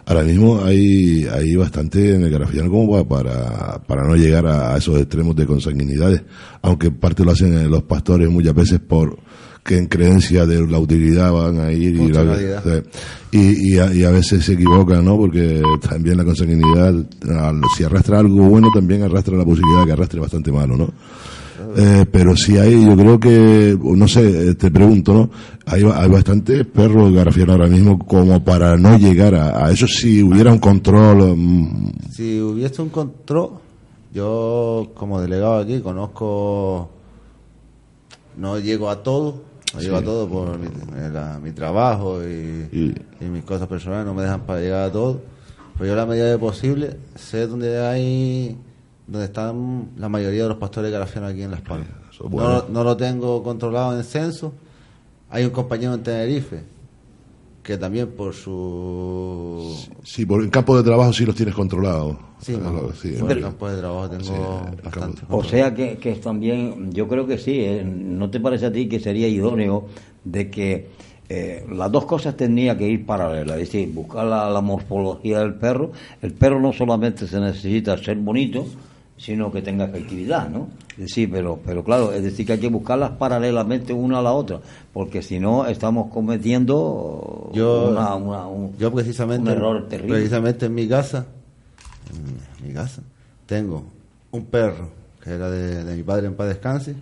[0.06, 4.74] ahora mismo hay, hay bastante en el grafiano como para, para, para no llegar a,
[4.74, 6.22] a esos extremos de consanguinidades,
[6.62, 9.18] aunque parte lo hacen eh, los pastores muchas veces por
[9.64, 12.24] que en creencia de la utilidad van a ir y, la-
[13.32, 15.16] y, y a, y a veces se equivocan, ¿no?
[15.18, 16.90] Porque también la consanguinidad,
[17.30, 20.90] al- si arrastra algo bueno, también arrastra la posibilidad de que arrastre bastante malo, ¿no?
[21.76, 25.30] Eh, pero si hay, yo creo que, no sé, eh, te pregunto, ¿no?
[25.66, 30.22] Hay, hay bastantes perros garrafianos ahora mismo como para no llegar a, a eso si
[30.22, 31.36] hubiera un control.
[31.38, 33.52] mm, Si hubiese un control,
[34.14, 36.90] yo como delegado aquí conozco,
[38.38, 39.42] no llego a todo,
[39.74, 43.68] no llego a todo por mi, eh, la- mi trabajo y, Y- y mis cosas
[43.68, 45.22] personales, no me dejan para llegar a todo.
[45.78, 48.56] Pero yo a la medida de posible sé dónde hay,
[49.08, 51.88] donde están la mayoría de los pastores grafianos aquí en Las Palmas.
[52.30, 52.50] bueno.
[52.50, 54.54] no, no lo tengo controlado en censo.
[55.32, 56.62] Hay un compañero en Tenerife
[57.64, 59.74] que también por su
[60.04, 62.18] Sí, por en campo de trabajo sí los tienes controlados.
[62.42, 65.22] Sí, no, lo- sí, por el campo de trabajo tengo Sí, el bastante.
[65.22, 68.72] campo- O sea que, que también, yo creo que sí, eh, ¿no te parece a
[68.72, 69.86] ti que sería idóneo
[70.26, 70.90] de que
[71.30, 73.58] eh, las dos cosas tendrían que ir paralelas?
[73.60, 75.94] Es decir, buscar la, la morfología del perro.
[76.22, 78.66] El perro no solamente se necesita ser bonito,
[79.24, 80.68] sino que tenga efectividad, ¿no?
[80.92, 84.34] Es decir, pero, pero claro, es decir, que hay que buscarlas paralelamente una a la
[84.34, 84.60] otra,
[84.92, 90.16] porque si no estamos cometiendo Yo, una- una- un, yo precisamente, un error terrible.
[90.18, 91.26] precisamente en mi casa,
[92.62, 93.02] en mi casa,
[93.46, 93.86] tengo
[94.32, 94.90] un perro
[95.24, 96.94] que era de, de mi padre en paz descanse,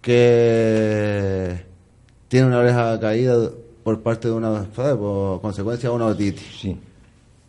[0.00, 1.64] que
[2.28, 3.36] tiene una oreja caída
[3.82, 4.94] por parte de una, ¿sabes?
[4.96, 6.42] por consecuencia de una otitis.
[6.60, 6.78] Sí.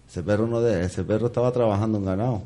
[0.08, 2.42] Ese perro no de, ese perro estaba trabajando en ganado.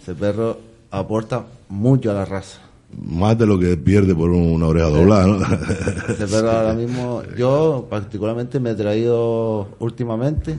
[0.00, 0.58] Ese perro
[0.90, 2.60] aporta mucho a la raza.
[2.94, 5.36] Más de lo que pierde por una oreja doblada, ¿no?
[6.08, 10.58] Ese perro ahora mismo, yo particularmente me he traído últimamente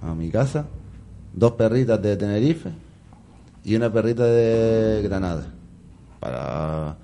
[0.00, 0.66] a mi casa
[1.32, 2.70] dos perritas de Tenerife
[3.64, 5.46] y una perrita de Granada
[6.20, 6.96] para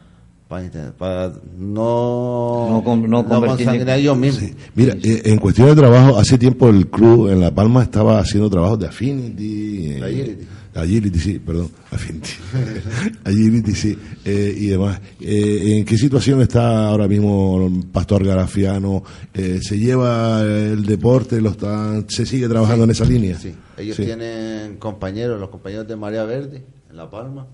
[0.49, 4.43] para, para no No con- no convertir en- consangrar ellos mismos.
[4.45, 4.55] Sí.
[4.75, 8.49] Mira, eh, en cuestión de trabajo, hace tiempo el club en La Palma estaba haciendo
[8.49, 9.93] trabajos de Affinity.
[9.93, 10.47] eh, Agility.
[10.75, 12.31] Agility, sí, perdón, Affinity.
[13.25, 15.01] Agility, sí, eh, y demás.
[15.21, 19.03] Eh, ¿En qué situación está ahora mismo Pastor Garafiano?
[19.35, 21.41] Eh, ¿Se lleva el deporte?
[21.41, 23.37] lo están, ¿Se sigue trabajando en esa línea?
[23.39, 24.05] Sí, ellos Sí.
[24.05, 27.47] tienen compañeros, los compañeros de Marea Verde en La Palma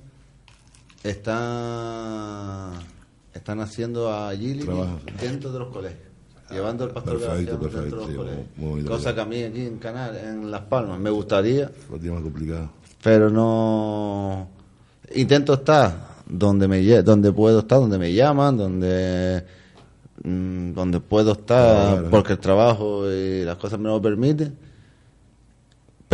[1.05, 2.73] están
[3.33, 4.99] están haciendo agility Trabajo.
[5.21, 6.01] dentro de los colegios,
[6.51, 8.47] llevando el pastor perfecto, dentro de los colegios.
[8.57, 11.71] muy Cosa que a mí aquí en Canal, en Las Palmas, me gustaría,
[12.15, 12.71] más complicado.
[13.03, 14.49] pero no
[15.15, 19.45] intento estar donde me donde puedo estar, donde me llaman, donde
[20.23, 22.11] mm, donde puedo estar Claro.
[22.11, 24.57] porque el trabajo y las cosas me lo permiten.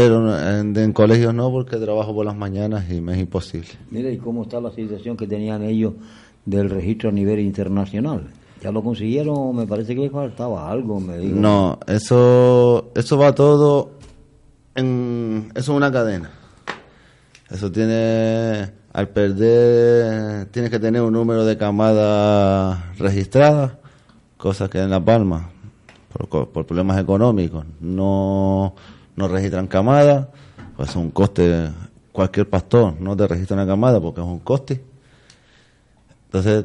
[0.00, 3.68] Pero no- en, en colegios no, porque trabajo por las mañanas y me es imposible.
[3.90, 5.92] Mira, ¿y cómo está la situación que tenían ellos
[6.46, 8.28] del registro a nivel internacional?
[8.62, 9.54] ¿Ya lo consiguieron?
[9.56, 11.38] Me parece que les faltaba algo, me digo.
[11.38, 13.92] No, eso eso va todo
[14.74, 16.30] en eso es una cadena.
[17.50, 23.72] Eso tiene al perder tienes que tener un número de camadas registradas,
[24.36, 25.50] cosas que en La Palma
[26.28, 28.74] por problemas económicos no
[29.16, 30.28] no registran camadas,
[30.76, 31.70] pues es un coste
[32.12, 34.82] cualquier pastor no te registra una camada porque es un coste.
[36.26, 36.64] Entonces,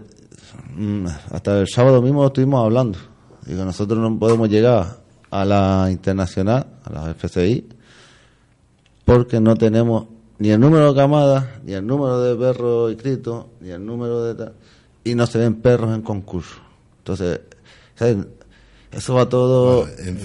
[0.76, 3.00] mm, hasta el sábado mismo estuvimos hablando.
[3.46, 4.98] Digo, nosotros no podemos llegar
[5.30, 7.68] a la internacional, a la FCI,
[9.04, 10.08] porque no tenemos
[10.40, 14.36] ni el número de camadas, ni el número de perros inscritos, ni el número de...
[14.36, 14.54] tal,
[15.04, 16.56] y no se ven perros en concurso.
[17.00, 17.42] Entonces,
[17.96, 18.18] ¿sabes?
[18.92, 19.82] eso va todo...
[19.82, 20.20] Bueno, en.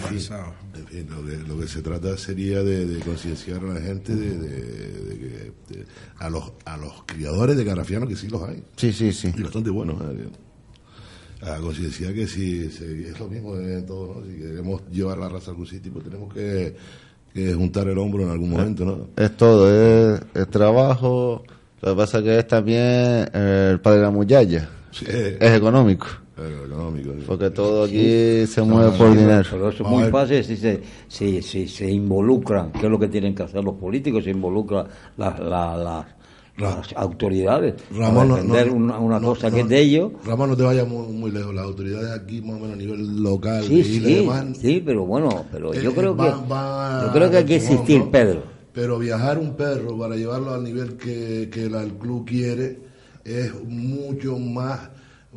[0.81, 4.15] En fin, lo que, lo que se trata sería de, de concienciar a la gente,
[4.15, 5.53] de, de-
[6.19, 9.33] a, los, a los criadores de carafianos, que sí los hay, Sí, sí, sí.
[9.37, 10.01] y bastante buenos.
[10.03, 10.29] ¿eh?
[11.43, 14.27] A concienciar que si, si- es lo mismo de todo, ¿no?
[14.27, 16.77] si queremos llevar la raza a algún sitio, pues tenemos que,
[17.33, 19.09] que juntar el hombro en algún momento, ¿no?
[19.17, 19.71] Es todo,
[20.15, 21.43] es, es trabajo.
[21.81, 22.83] Lo que pasa que es también
[23.33, 24.69] eh, el padre de la.
[24.91, 26.07] Sí, Es económico.
[26.41, 27.11] Eh, económico.
[27.19, 27.25] sí.
[27.27, 29.43] Porque todo aquí se mueve por dinero.
[29.51, 33.09] Pero eso es muy fácil si se, si, si se involucran, que es lo que
[33.09, 34.87] tienen que hacer los políticos, se involucran
[35.17, 36.17] las, la- la-
[36.59, 39.81] las autoridades Ramón, para no- defender no- una, una no- cosa no- que es de
[39.81, 40.13] ellos.
[40.27, 41.55] Ramón, no te vayas muy, muy lejos.
[41.55, 44.83] Las autoridades aquí, más o menos a nivel local, Sí, sí, Isla de Man, sí,
[44.85, 48.11] pero bueno, pero eh, yo creo que van- yo creo que hay que existir, ¿no?
[48.11, 48.43] Pedro.
[48.75, 52.79] Pero viajar un perro para llevarlo al nivel que, que la- el club quiere
[53.25, 54.91] es mucho más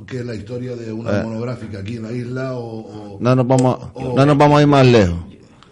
[0.08, 1.24] que la historia de una Eh.
[1.24, 4.62] monográfica aquí en la isla o, o- No nos vamos, o- no nos vamos a
[4.62, 5.20] ir más lejos.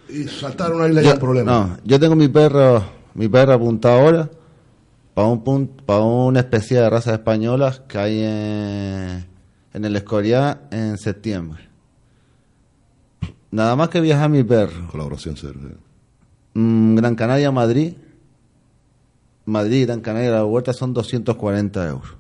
[0.10, 1.52] y saltar una isla ya es Yo, un problema.
[1.52, 4.30] no, yo tengo mi perro, mi perro apuntado ahora
[5.14, 9.26] para un punto, para una especie de razas españolas que hay en,
[9.74, 11.68] en el Escorial en septiembre.
[13.52, 15.76] Nada más que viajar mi perro, Colaboración eh.
[16.54, 17.94] mm, Gran Canaria, Madrid,
[19.46, 22.16] Madrid, Gran Canaria, la vuelta son 240 euros.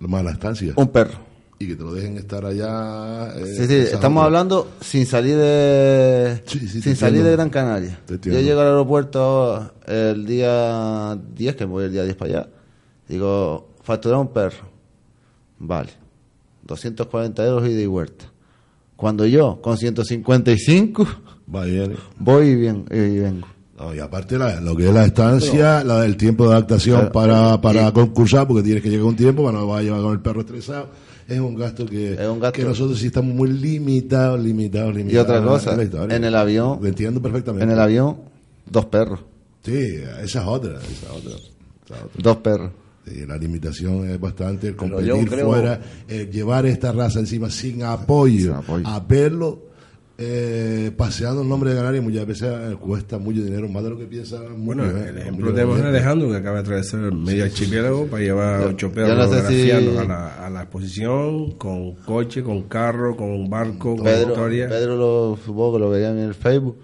[0.00, 0.72] Lo más la estancia.
[0.76, 1.26] Un perro.
[1.58, 3.32] Y que te lo dejen estar allá.
[3.36, 7.24] eh, Sí, sí, estamos hablando sin salir de Sí, sí, sin salir entiendo.
[7.24, 7.98] de Gran Canaria.
[8.08, 12.48] Yo llego al aeropuerto el día 10, que me voy el día 10 para allá.
[13.08, 14.66] Digo, facturar un perro.
[15.58, 15.90] Vale.
[16.64, 18.26] 240 euros ida y vuelta.
[18.96, 21.06] Cuando yo, con 155,
[21.54, 21.94] Va bien.
[22.18, 23.46] voy y, bien, y vengo.
[23.78, 27.60] No, y aparte la- lo que es la estancia, la del tiempo de adaptación para,
[27.60, 30.20] para concursar, porque tienes que llegar un tiempo, para no vas a llevar con el
[30.20, 30.88] perro estresado,
[31.28, 32.56] es un gasto que, Es un gasto.
[32.58, 35.28] que nosotros sí estamos muy limitados, limitados, limitados.
[35.28, 36.16] Y otra cosa, en la historia.
[36.16, 37.64] en el avión- Lo entiendo perfectamente.
[37.64, 38.16] En el avión,
[38.70, 39.20] dos perros.
[39.62, 39.74] Sí,
[40.22, 41.30] esa es otra, esa es otra.
[41.32, 42.22] esa es otra.
[42.22, 42.70] Dos perros.
[43.06, 47.50] Sí, la limitación es bastante el Pero competir creo- fuera, eh, llevar esta raza encima
[47.50, 48.86] sin apoyo, Sin apoyo.
[48.86, 49.65] a verlo
[50.18, 53.98] eh, paseando el nombre de Canarias muchas veces eh, cuesta mucho dinero, más de lo
[53.98, 54.40] que piensa.
[54.56, 55.88] Bueno, mucho, el ejemplo tenemos a.
[55.88, 59.46] Alejandro, que acaba de atravesar el medio archipiélago para llevar Yo- ocho perros no sé
[59.48, 64.68] si- a, la, a la exposición, con coche, con carro, con barco, con Pedro, historia.
[64.68, 66.78] Pedro lo, supongo que lo veía en el Facebook.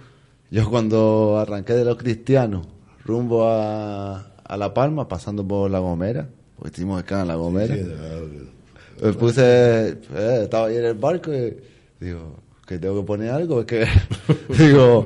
[0.51, 2.67] Yo cuando arranqué de los cristianos
[3.07, 7.75] rumbo a, a La Palma, pasando por La Gomera, porque hicimos escala en La Gomera,
[7.75, 7.83] Sí,
[9.03, 11.57] me puse, eh, estaba ahí en el barco y
[11.99, 12.37] digo,
[12.73, 13.87] que tengo que poner algo, es que
[14.59, 15.05] digo,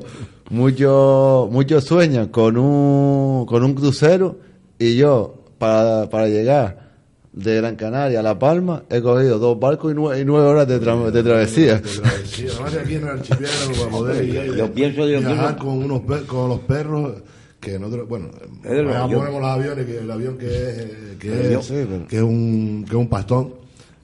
[0.49, 4.37] muchos muchos sueñan con un, con un crucero
[4.79, 6.87] y yo para, para llegar
[7.33, 10.67] de Gran Canaria a La Palma he cogido dos barcos y nueve, y nueve horas
[10.67, 11.81] de, tra- de travesía.
[12.25, 15.57] Sí, además de aquí en el archipiélago para poder ir, Yo pienso- yo viajar pienso-
[15.65, 17.13] con unos per- con los perros
[17.59, 18.29] que nosotros, bueno,
[18.63, 21.27] Pedro, ya yo- ponemos los aviones, que el avión que es, eh, que
[21.59, 21.67] es,
[22.07, 23.53] que es un, que es un pastón,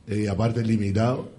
[0.07, 1.29] y aparte limitado.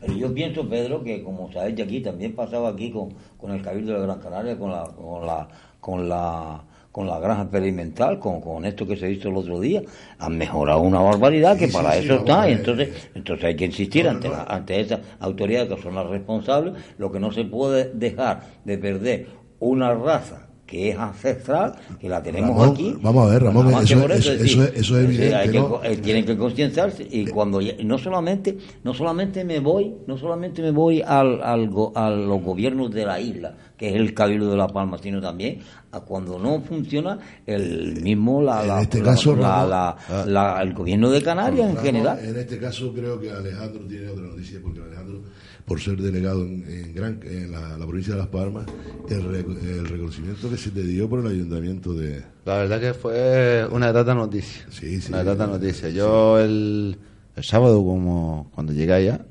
[0.00, 3.62] Pero yo pienso, Pedro, que como ha hecho aquí, también pasaba aquí con, con el
[3.62, 5.48] Cabildo de Gran Canaria, con la, con la,
[5.80, 6.62] con la,
[6.92, 9.82] con la granja experimental, con, con esto que se hizo el otro día,
[10.18, 13.64] han mejorado una barbaridad que Sí, para sí, eso está, y entonces, entonces hay que
[13.66, 14.34] insistir No, ante, no.
[14.36, 18.78] la- ante esas autoridades que son las responsables, lo que no se puede dejar de
[18.78, 19.26] perder
[19.60, 22.96] una raza que es ancestral, que la tenemos Ramón, aquí.
[23.02, 25.20] vamos a ver, Ramón, más eso que por es- decir, eso es- eso es decir,
[25.22, 25.84] evidente, hay que ¿no?
[25.84, 30.70] eh, tienen que concienciarse y cuando no solamente no solamente me voy no solamente me
[30.70, 34.68] voy al, al a los gobiernos de la isla que es el cabildo de la
[34.68, 35.58] Palma sino también
[35.92, 40.62] a cuando no funciona el mismo la, En la- este la- caso, la- Ramón, la-
[40.62, 44.24] el gobierno de Canarias en Ramón, general En este caso creo que Alejandro tiene otra
[44.24, 45.20] noticia, porque Alejandro,
[45.64, 48.66] por ser delegado en, en Gran, en la, la provincia de Las Palmas,
[49.08, 52.22] el, el reconocimiento que se te dio por el ayuntamiento de...
[52.44, 54.66] La verdad que fue una grata noticia.
[54.70, 55.10] Sí, sí.
[55.10, 55.88] Una grata noticia.
[55.88, 56.98] Yo el,
[57.34, 59.24] el sábado, como cuando llegué allá,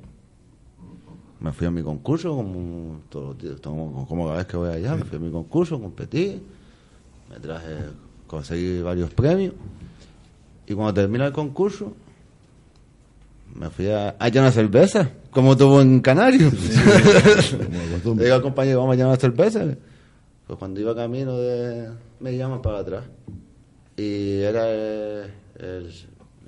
[1.40, 4.96] me fui a mi concurso, como todos los días, como, cada vez que voy allá,
[4.96, 6.42] me fui a mi concurso, competí,
[7.30, 7.76] me traje,
[8.28, 9.54] conseguí varios premios.
[10.66, 11.94] Y cuando termina el concurso,
[13.54, 16.54] me fui a, a llenar cerveza, como tuvo en Canarios.
[16.54, 18.26] como costumbre.
[18.26, 19.64] Digo al compañero, vamos a llenar cerveza.
[20.48, 21.90] Pues cuando iba camino de...
[22.20, 23.04] me llaman para atrás.
[23.96, 25.92] Y era el, el-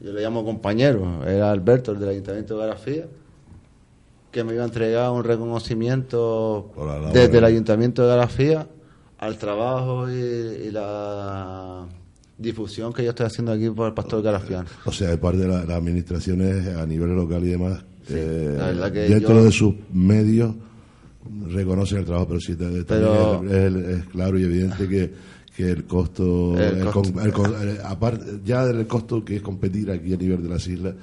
[0.01, 3.05] yo le llamo compañero, era Alberto, el del Ayuntamiento de Garafía,
[4.31, 6.71] que me iba a entregar un reconocimiento
[7.13, 8.67] desde el Ayuntamiento de Garafía
[9.17, 10.13] al trabajo y,
[10.67, 11.85] y la
[12.37, 14.65] difusión que yo estoy haciendo aquí por el pastor garafiano.
[14.85, 18.65] O sea, de parte de la- las administraciones a nivel local y demás, eh, la
[18.67, 20.53] verdad que dentro yo- de sus medios
[21.47, 22.55] reconocen el trabajo, pero sí
[22.87, 25.11] Pero- es, es- es claro y evidente que,
[25.55, 27.21] que el costo, El costo.
[27.61, 30.93] el aparte ya del costo que es competir aquí a nivel de las islas,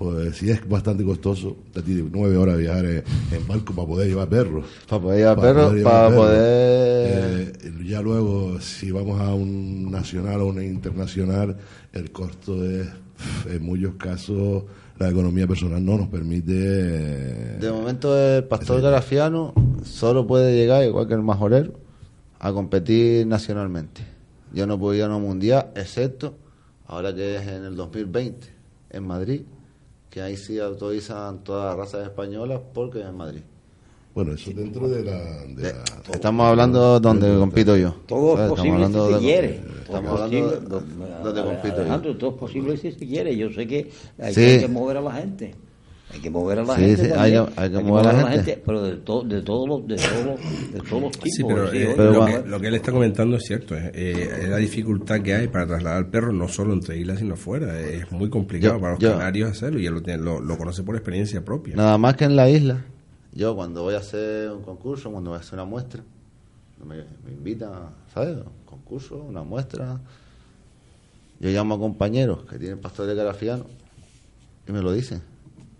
[0.00, 4.08] pues sí es bastante costoso, te tiene nueve horas viajar en, en barco para poder
[4.08, 4.64] llevar perros.
[4.88, 6.26] Para poder llevar Para perros, poder llevar para perros.
[6.26, 7.52] poder...
[7.62, 11.54] Eh, ya luego, si vamos a un nacional o un internacional,
[11.92, 12.88] el costo es,
[13.46, 14.64] en muchos casos,
[14.98, 16.54] la economía personal no nos permite.
[16.56, 19.52] eh, De momento el pastor garafiano
[19.84, 21.74] solo puede llegar, igual que el majorero,
[22.38, 24.00] a competir nacionalmente.
[24.54, 26.36] Yo no puedo ir a una mundial, excepto
[26.86, 28.48] ahora que es en el 2020,
[28.92, 29.42] en Madrid,
[30.10, 33.40] que ahí sí autorizan todas las razas españolas porque es en Madrid.
[34.12, 35.12] Bueno, eso dentro de la.
[35.46, 37.94] de De- la- estamos hablando donde compito yo.
[38.08, 38.50] Todo es ¿sabes?
[38.50, 39.60] posible si se quiere.
[39.82, 40.80] Estamos Todo hablando
[41.22, 41.80] donde compito yo.
[41.82, 43.36] Alejandro, todo es posible si se quiere.
[43.36, 44.40] Yo sé que hay, Sí.
[44.40, 45.54] que, hay que mover a la gente.
[46.12, 47.04] Hay que mover a la Sí, gente.
[47.06, 48.62] sí, hay que- hay que mover a la gente.
[48.66, 51.30] Pero de, to- de todos los de todos los, de todos los tipos.
[51.30, 53.76] Sí, pero, eh, pero lo, que, lo que él está comentando es cierto.
[53.76, 57.20] Es, eh, es la dificultad que hay para trasladar al perro, no solo entre islas,
[57.20, 57.78] sino fuera.
[57.80, 60.58] Es muy complicado Yo- para los yo- canarios hacerlo y él lo, tiene- lo, lo
[60.58, 61.76] conoce por experiencia propia.
[61.76, 62.84] Nada más que en la isla,
[63.32, 66.02] yo cuando voy a hacer un concurso, cuando voy a hacer una muestra,
[66.84, 67.70] me, me invitan,
[68.12, 68.36] ¿sabes?
[68.38, 70.00] Un concurso, una muestra.
[71.38, 73.66] Yo llamo a compañeros que tienen pastores garafianos
[74.68, 75.22] y me lo dicen.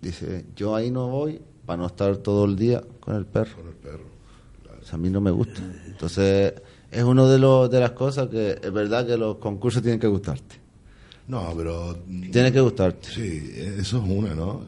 [0.00, 3.56] Dice, yo ahí no voy para no estar todo el día con el perro.
[3.56, 4.04] con el perro.
[4.80, 5.60] O sea, a mí no me gusta.
[5.86, 6.54] Entonces,
[6.90, 10.06] es uno de, los, de las cosas que es verdad que los concursos tienen que
[10.06, 10.56] gustarte.
[11.28, 11.96] No, pero.
[12.32, 13.08] Tienen que gustarte.
[13.08, 14.62] Sí, eso es una, ¿no?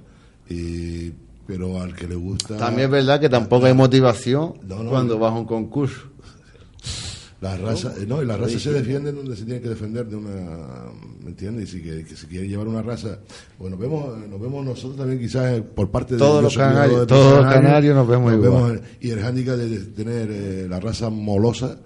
[0.49, 1.13] Y,
[1.47, 2.57] pero al que le gusta.
[2.57, 4.91] También es verdad que tampoco hay motivación No, no.
[4.91, 6.03] cuando vas a un concurso.
[7.43, 10.15] La raza, eh, no, y la raza se defiende donde se tiene que defender de
[10.15, 10.31] una,
[11.25, 11.69] ¿me entiendes?
[11.75, 13.19] Y si que, que se quiere llevar una raza,
[13.59, 17.01] bueno, nos vemos, nos vemos nosotros también quizás eh, por parte de Todos los canarios-
[17.01, 18.83] de todos los canarios, nos vemos igual.
[19.01, 21.79] y el hándicap de, tener eh, la raza molosa,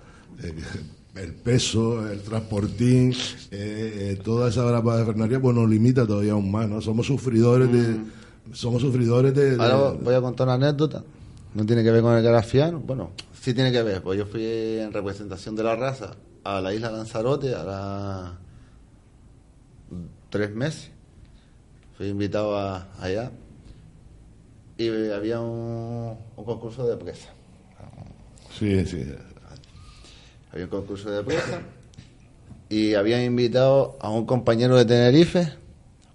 [0.42, 0.52] eh,
[1.16, 3.12] el peso, el transportín,
[3.50, 4.62] eh, eh, toda esa
[5.07, 6.82] Fernaria, pues nos limita todavía aún más, ¿no?
[6.82, 7.96] Somos sufridores de,
[8.52, 9.61] somos sufridores de, de- Mm.
[9.62, 11.02] Ahora voy a contar una anécdota.
[11.54, 12.78] No tiene que ver con el garafiano.
[12.80, 13.12] Bueno,
[13.47, 14.03] sí tiene que ver.
[14.03, 18.32] Pues yo fui en representación de la raza a la isla Lanzarote ahora
[20.30, 20.90] tres meses.
[21.97, 23.30] Fui invitado a- allá.
[24.78, 27.28] Y había un, un concurso de presa.
[28.59, 29.07] sí, sí,
[30.53, 31.61] Había un concurso de presa.
[32.68, 35.53] Y habían invitado a un compañero de Tenerife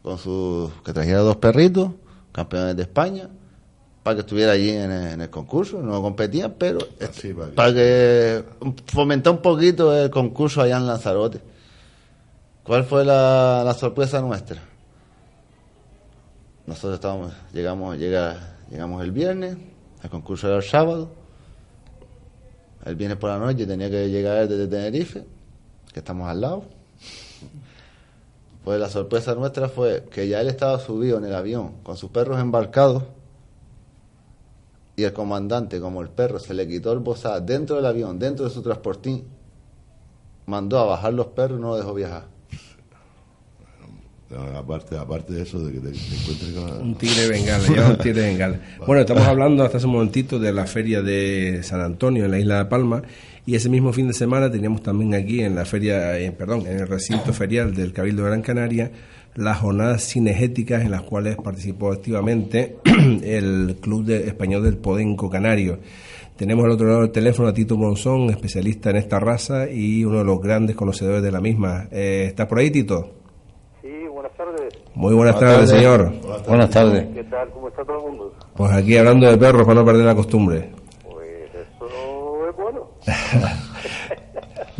[0.03, 1.91] con sus que trajera dos perritos,
[2.33, 3.29] campeones de España,
[4.03, 5.81] para que estuviera allí en el, en el concurso.
[5.81, 7.11] No competían, pero para que-
[7.55, 8.43] para que
[8.87, 11.41] fomentar un poquito el concurso allá en Lanzarote.
[12.63, 14.61] ¿Cuál fue la, la sorpresa nuestra?
[16.65, 19.57] Nosotros estábamos, llegamos, llega, llegamos el viernes,
[20.03, 21.11] el concurso era el sábado.
[22.85, 25.23] El viernes por la noche tenía que llegar desde Tenerife,
[25.93, 26.63] que estamos al lado.
[28.63, 32.09] Pues la sorpresa nuestra fue que ya él estaba subido en el avión con sus
[32.11, 33.03] perros embarcados
[34.95, 38.45] y el comandante, como el perro, se le quitó el bozal dentro del avión, dentro
[38.45, 39.23] de su transportín,
[40.45, 42.25] mandó a bajar los perros y no lo dejó viajar.
[44.55, 46.81] Aparte, aparte de eso, de que te, te encuentres con...
[46.81, 48.59] Un tigre bengala, un tigre bengala.
[48.87, 52.39] Bueno, estamos hablando hasta hace un momentito de la feria de San Antonio en la
[52.39, 53.01] isla de Palma
[53.45, 56.79] y ese mismo fin de semana teníamos también aquí en la feria, eh, perdón, en
[56.79, 58.91] el recinto ferial del Cabildo de Gran Canaria
[59.35, 62.77] las jornadas cinegéticas en las cuales participó activamente
[63.23, 65.79] el Club de Español del Podenco Canario.
[66.35, 70.19] Tenemos al otro lado del teléfono a Tito Monzón, especialista en esta raza y uno
[70.19, 71.87] de los grandes conocedores de la misma.
[71.91, 73.11] Eh, ¿Está por ahí, Tito?
[73.81, 74.73] Sí, buenas tardes.
[74.95, 75.69] Muy buenas, Buenas tardes, tardes.
[75.69, 76.45] señor.
[76.47, 77.07] Buenas tardes.
[77.13, 77.49] ¿Qué tal?
[77.51, 78.33] ¿Cómo está todo el mundo?
[78.55, 80.71] Pues aquí hablando de perros para no perder la costumbre.
[81.03, 82.89] Pues eso es bueno.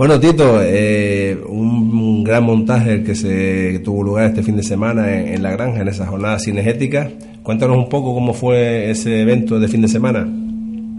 [0.02, 5.28] Bueno, Tito, eh, un, gran montaje que se tuvo lugar este fin de semana en,
[5.28, 7.08] en la granja, en esa jornada cinegética.
[7.43, 10.28] Cuéntanos un poco cómo fue ese evento de fin de semana.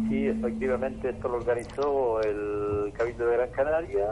[0.08, 4.06] Sí, efectivamente esto lo organizó el Cabildo de Gran Canaria,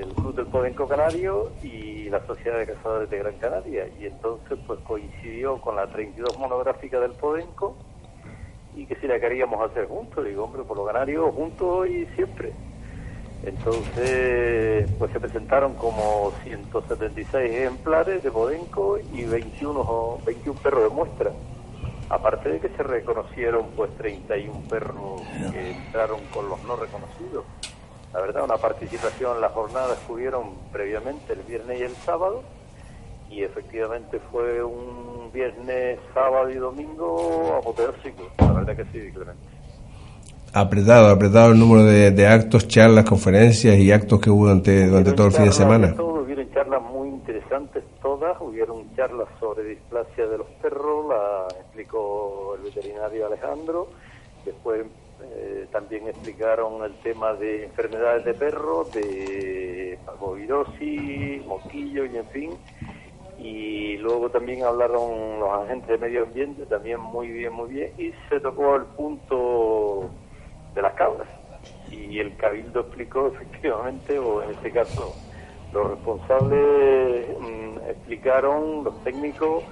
[0.00, 3.84] el Club del Podenco Canario y la Sociedad de Cazadores de Gran Canaria.
[4.00, 7.76] Y entonces pues coincidió con la 32 monográfica del Podenco
[8.74, 12.54] y que si la queríamos hacer juntos, digo, hombre, por los canarios juntos y siempre.
[13.44, 20.88] Entonces, pues se presentaron como 176 ejemplares de Podenco y 21, o 21 perros de
[20.88, 21.30] muestra.
[22.08, 25.22] Aparte de que se reconocieron pues 31 perros
[25.52, 27.44] que entraron con los no reconocidos.
[28.12, 32.42] La verdad, una participación en las jornadas que previamente el viernes y el sábado
[33.30, 39.55] y efectivamente fue un viernes, sábado y domingo apoteósico, la verdad que sí, Clemente.
[40.58, 45.12] Apretado, apretado el número de, de actos, charlas, conferencias y actos que hubo durante, durante
[45.12, 45.94] todo el fin de semana.
[45.94, 52.56] Todo, hubieron charlas muy interesantes todas, hubieron charlas sobre displasia de los perros, la explicó
[52.56, 53.88] el veterinario Alejandro,
[54.46, 54.86] después
[55.22, 62.50] eh, también explicaron el tema de enfermedades de perros, de parvovirosis, moquillo y en fin.
[63.38, 67.92] Y luego también hablaron los agentes de medio ambiente, también muy bien, muy bien.
[67.98, 70.08] Y se tocó el punto
[70.76, 71.26] de las cabras.
[71.90, 75.16] Y el cabildo explicó efectivamente, o en este caso
[75.72, 79.64] los responsables mm, explicaron, los técnicos,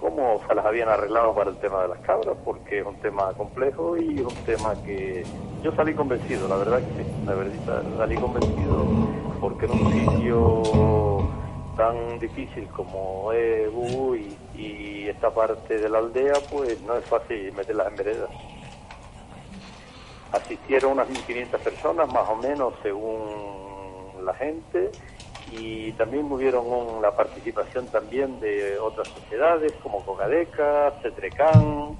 [0.00, 3.32] cómo se las habían arreglado para el tema de las cabras, porque es un tema
[3.34, 5.24] complejo y es un tema que
[5.62, 8.86] yo salí convencido, la verdad que sí, la verdad salí convencido,
[9.40, 11.28] porque en un sitio
[11.76, 17.04] tan difícil como es Bubú y, y esta parte de la aldea, pues no es
[17.04, 18.30] fácil meterlas en veredas.
[20.32, 24.90] Asistieron unas 1.500 personas, más o menos, según la gente,
[25.50, 31.96] y también hubieron la participación también de otras sociedades como Cocadeca, Cetrecán,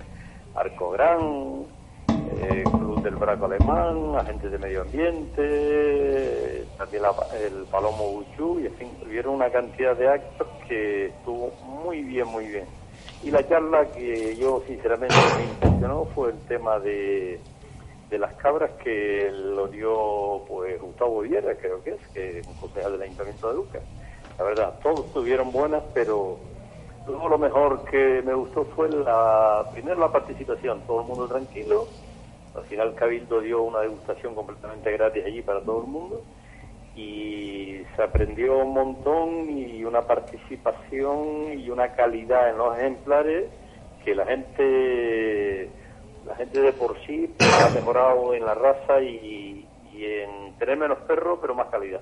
[0.55, 1.67] Arcogran,
[2.09, 7.03] eh, Club del Braco Alemán, agentes de medio ambiente, también
[7.35, 11.53] el Palomo Buchú, y en fin, hubieron una cantidad de actos que estuvo
[11.85, 12.65] muy bien, muy bien.
[13.23, 17.39] Y la charla que yo sinceramente me impresionó fue el tema de
[18.13, 22.55] de las cabras que lo dio pues Gustavo Viera, creo que es, que es un
[22.57, 23.83] concejal del Ayuntamiento de Lucas.
[24.39, 26.39] La verdad, todos estuvieron buenas, pero
[27.07, 31.89] luego lo mejor que me gustó fue la primero la participación, todo el mundo tranquilo.
[32.55, 36.23] Al final Cabildo dio una degustación completamente gratis allí para todo el mundo
[36.95, 43.47] y se aprendió un montón y una participación y una calidad en los ejemplares
[44.05, 45.71] que la gente
[46.27, 51.39] la gente de por sí ha mejorado en la raza y, en tener menos perros,
[51.41, 52.01] pero más calidad.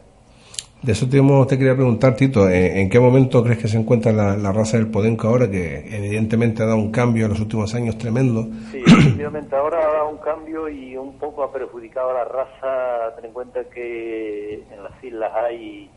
[0.83, 4.79] De eso te, quería preguntar, Tito, ¿en, qué momento crees que se encuentra la, raza
[4.79, 8.45] del Podenco ahora, que evidentemente ha dado un cambio en los últimos años tremendo?
[8.71, 13.15] Sí, efectivamente, ahora ha dado un cambio y un poco ha perjudicado a la raza.
[13.17, 15.91] Ten en cuenta que en las islas hay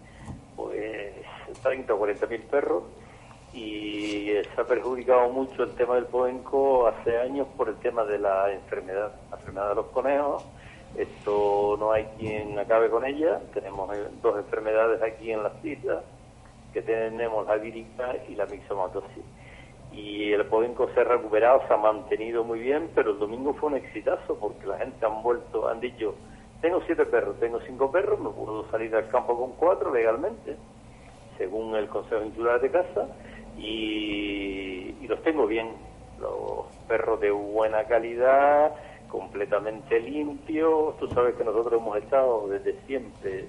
[0.57, 1.13] pues
[1.61, 2.83] 30 o 40 mil perros
[3.53, 8.17] y se ha perjudicado mucho el tema del poenco hace años por el tema de
[8.17, 10.43] la enfermedad, la enfermedad de los conejos.
[10.97, 13.39] Esto no hay quien acabe con ella.
[13.53, 16.03] Tenemos eh, dos enfermedades aquí en las islas,
[16.73, 19.23] que tenemos la vírica y la mixomatosis.
[19.91, 23.69] Y el podenco se ha recuperado, se ha mantenido muy bien, pero el domingo fue
[23.69, 26.15] un exitazo porque la gente han vuelto, han dicho,
[26.61, 30.57] tengo siete perros, tengo cinco perros, me puedo salir al campo con cuatro legalmente,
[31.37, 33.07] según el Consejo Insular de Casa
[33.57, 35.67] y, los tengo bien,
[36.19, 38.73] los perros de buena calidad,
[39.09, 40.97] completamente limpios.
[40.97, 43.45] Tú sabes que nosotros hemos estado desde siempre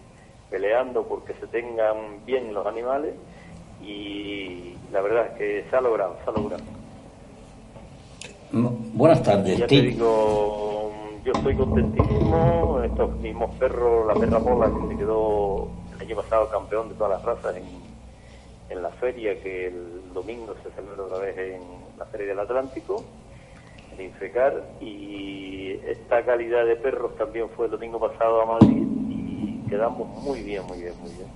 [0.51, 3.15] peleando porque se tengan bien los animales
[3.83, 6.65] y la verdad es que se ha logrado, se ha logrado.
[8.93, 9.59] Buenas tardes.
[9.59, 10.93] Ya te digo,
[11.25, 12.81] yo estoy contentísimo.
[12.85, 17.13] Estos mismos perros, la perra pola que se quedó el año pasado campeón de todas
[17.13, 17.94] las razas en
[18.69, 21.63] en la feria que el domingo se celebra otra vez en
[21.99, 23.05] la Feria del Atlántico,
[23.93, 29.69] en Infecar, y esta calidad de perros también fue el domingo pasado a Madrid y
[29.69, 31.29] quedamos muy bien, muy bien, muy bien.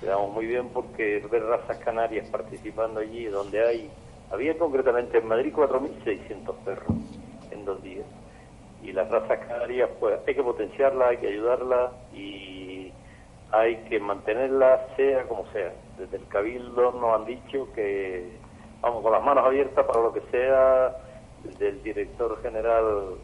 [0.00, 3.90] Quedamos muy bien porque ver razas canarias participando allí, donde hay,
[4.30, 6.96] había concretamente en Madrid 4.600 perros
[7.50, 8.06] en dos días.
[8.80, 12.92] Y las razas canarias, pues hay que potenciarlas, hay que ayudarlas y
[13.50, 18.30] hay que mantenerlas sea como sea desde el Cabildo nos han dicho que
[18.80, 20.96] vamos con las manos abiertas para lo que sea,
[21.44, 23.16] desde el director general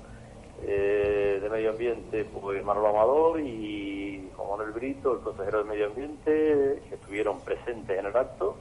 [0.62, 5.87] eh, de Medio Ambiente, pues Manuel Amador y Juan Manuel Brito, el consejero de Medio
[5.87, 8.57] Ambiente, que estuvieron presentes en el acto,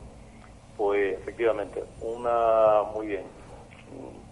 [0.77, 3.23] pues efectivamente, una muy bien.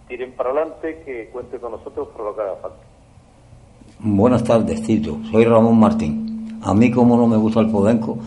[0.08, 2.78] Tiren para adelante, que cuente con nosotros por lo que haga falta.
[4.00, 5.18] Buenas tardes, Tito.
[5.30, 6.60] Soy Ramón Martín.
[6.62, 8.18] A mí, como no me gusta el podenco,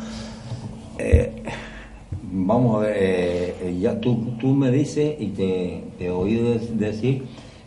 [0.98, 1.44] eh,
[2.22, 7.24] vamos a ver, eh, eh, ya tú, tú me dices y te, he oído decir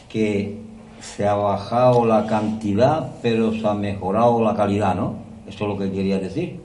[0.09, 0.57] que
[1.01, 5.17] se ha bajado la cantidad, pero se ha mejorado la calidad, ¿no?
[5.47, 6.61] Eso es lo que quería decir.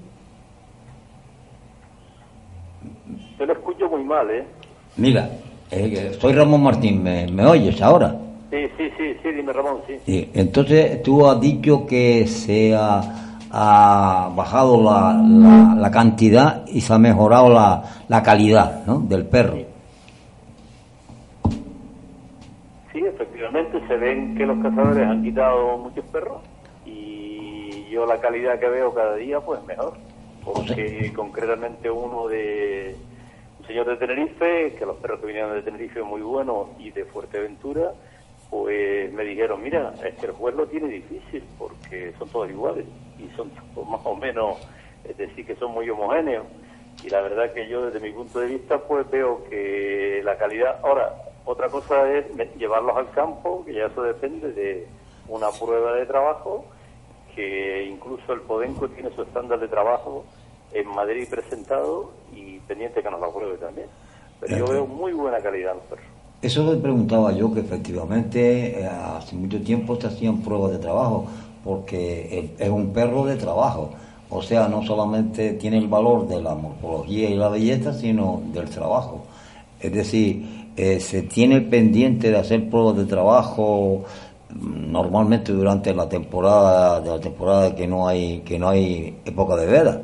[3.37, 4.45] Te lo escucho muy mal, ¿eh?
[4.97, 5.29] Mira,
[6.19, 8.15] soy Ramón Martín, ¿me, oyes ahora?
[8.51, 9.95] Sí, sí, sí, sí, dime Ramón, sí.
[10.05, 10.29] sí.
[10.33, 13.22] Entonces tú has dicho que se ha
[13.55, 18.99] ha bajado la, la, la cantidad y se ha mejorado la, la calidad ¿no?
[19.01, 19.57] del perro.
[22.91, 26.41] Sí, efectivamente se ven que los cazadores han quitado muchos perros
[26.83, 29.93] y yo la calidad que veo cada día pues mejor,
[30.43, 32.95] porque concretamente uno de
[33.59, 37.05] un señor de Tenerife, que los perros que vinieron de Tenerife muy buenos y de
[37.05, 37.91] Fuerteventura,
[38.49, 42.85] pues me dijeron, mira, es que el juez lo tiene difícil porque son todos iguales
[43.19, 43.51] y son
[43.89, 44.57] más o menos,
[45.03, 46.45] es decir, que son muy homogéneos.
[47.03, 50.79] Y la verdad que yo desde mi punto de vista pues veo que la calidad,
[50.83, 51.13] ahora,
[51.45, 52.25] otra cosa es
[52.57, 54.87] llevarlos al campo, que ya eso depende de
[55.27, 56.65] una prueba de trabajo,
[57.35, 60.23] que incluso el Podenco tiene su estándar de trabajo
[60.71, 63.87] en Madrid presentado y pendiente que nos lo pruebe también.
[64.39, 66.05] Pero yo veo muy buena calidad los perros.
[66.41, 71.25] Eso le preguntaba yo, que efectivamente eh, hace mucho tiempo se hacían pruebas de trabajo,
[71.63, 73.91] porque es un perro de trabajo.
[74.29, 78.69] O sea, no solamente tiene el valor de la morfología y la belleza, sino del
[78.69, 79.23] trabajo.
[79.79, 84.05] Es decir, eh, se tiene pendiente de hacer pruebas de trabajo
[84.49, 89.55] mm, normalmente durante la temporada de la temporada que no hay que no hay época
[89.55, 90.01] de veda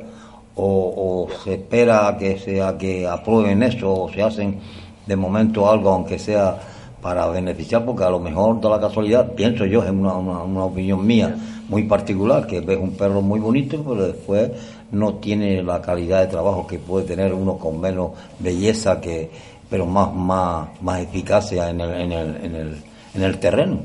[0.55, 4.59] o, o se espera que sea que aprueben eso o se hacen
[5.07, 6.59] de momento algo aunque sea
[7.01, 10.63] para beneficiar porque a lo mejor de la casualidad pienso yo es una, una, una
[10.65, 11.35] opinión mía
[11.67, 14.51] muy particular que ves un perro muy bonito pero después
[14.91, 19.29] no tiene la calidad de trabajo que puede tener uno con menos belleza que
[19.69, 22.83] pero más más más eficacia en el, en el, en el,
[23.15, 23.79] en el terreno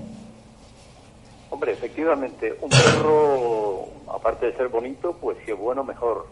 [1.54, 6.26] Hombre, efectivamente, un perro, aparte de ser bonito, pues si es bueno, mejor.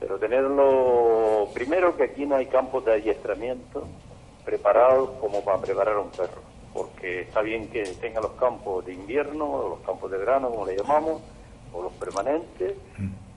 [0.00, 3.86] Pero tenerlo, primero que aquí no hay campos de adiestramiento
[4.44, 6.42] preparados como para preparar a un perro.
[6.72, 10.66] Porque está bien que tenga los campos de invierno, o los campos de verano, como
[10.66, 11.22] le llamamos,
[11.72, 12.74] o los permanentes,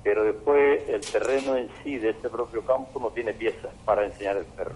[0.04, 4.38] pero después el terreno en sí de ese propio campo no tiene piezas para enseñar
[4.38, 4.76] el perro.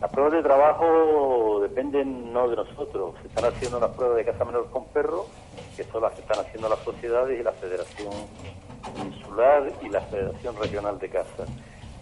[0.00, 4.44] Las pruebas de trabajo dependen no de nosotros, se están haciendo las pruebas de caza
[4.44, 5.26] menor con perro,
[5.76, 8.12] que son las que están haciendo las sociedades y la Federación
[9.04, 11.44] Insular y la Federación Regional de Caza.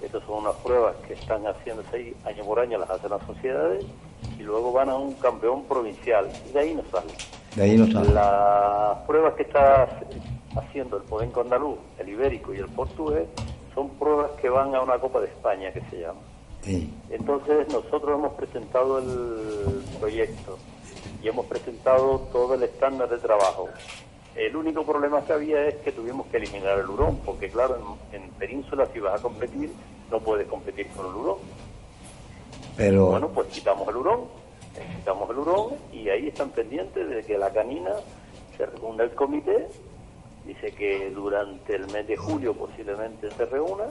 [0.00, 3.84] Estas son unas pruebas que están haciéndose ahí año por año, las hacen las sociedades
[4.38, 7.14] y luego van a un campeón provincial y de ahí no salen.
[7.54, 9.88] de ahí no sale Las pruebas que está
[10.56, 13.26] haciendo el Podenco Andaluz, el Ibérico y el Portugués
[13.74, 16.20] son pruebas que van a una Copa de España que se llama.
[16.62, 16.92] Sí.
[17.10, 20.58] Entonces nosotros hemos presentado el proyecto
[21.22, 23.68] y hemos presentado todo el estándar de trabajo.
[24.36, 28.22] El único problema que había es que tuvimos que eliminar el hurón, porque claro, en,
[28.22, 29.70] en Península si vas a competir,
[30.10, 31.38] no puedes competir con el hurón.
[32.76, 34.20] pero Bueno, pues quitamos el hurón,
[34.98, 37.92] quitamos el hurón y ahí están pendientes de que la canina
[38.56, 39.68] se reúna el comité,
[40.46, 43.86] dice que durante el mes de julio posiblemente se reúna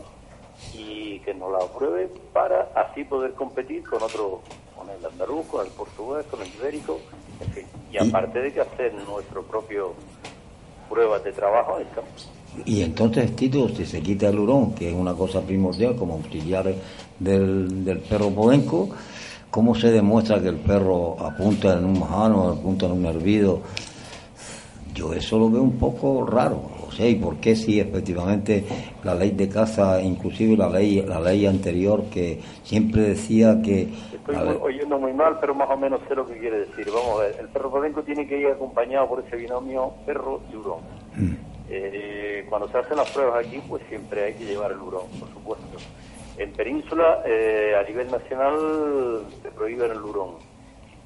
[0.73, 4.41] y que nos la apruebe para así poder competir con otro,
[4.75, 6.99] con el andaluz, con el portugués, con el ibérico,
[7.41, 7.65] en fin.
[7.91, 9.93] Y aparte de que hacer nuestro propio
[10.89, 12.11] pruebas de trabajo en el campo.
[12.65, 16.73] Y entonces, Tito, si se quita el hurón, que es una cosa primordial como auxiliar
[17.19, 18.89] del, del perro podenco,
[19.49, 23.61] ¿cómo se demuestra que el perro apunta en un majano, apunta en un hervido?
[24.93, 26.61] Yo eso lo veo un poco raro.
[26.87, 28.63] O sea, ¿y por qué si efectivamente
[29.03, 33.89] la ley de caza, inclusive la ley, la ley anterior que siempre decía que...
[34.27, 36.87] Estoy muy- oyendo muy mal, pero más o menos sé lo que quiere decir.
[36.91, 40.55] Vamos a ver, el perro podenco tiene que ir acompañado por ese binomio perro y
[40.55, 40.79] hurón.
[41.69, 45.29] Eh, cuando se hacen las pruebas aquí, pues siempre hay que llevar el hurón, por
[45.29, 45.77] supuesto.
[46.37, 50.31] En Península, eh, a nivel nacional, se prohíbe el hurón.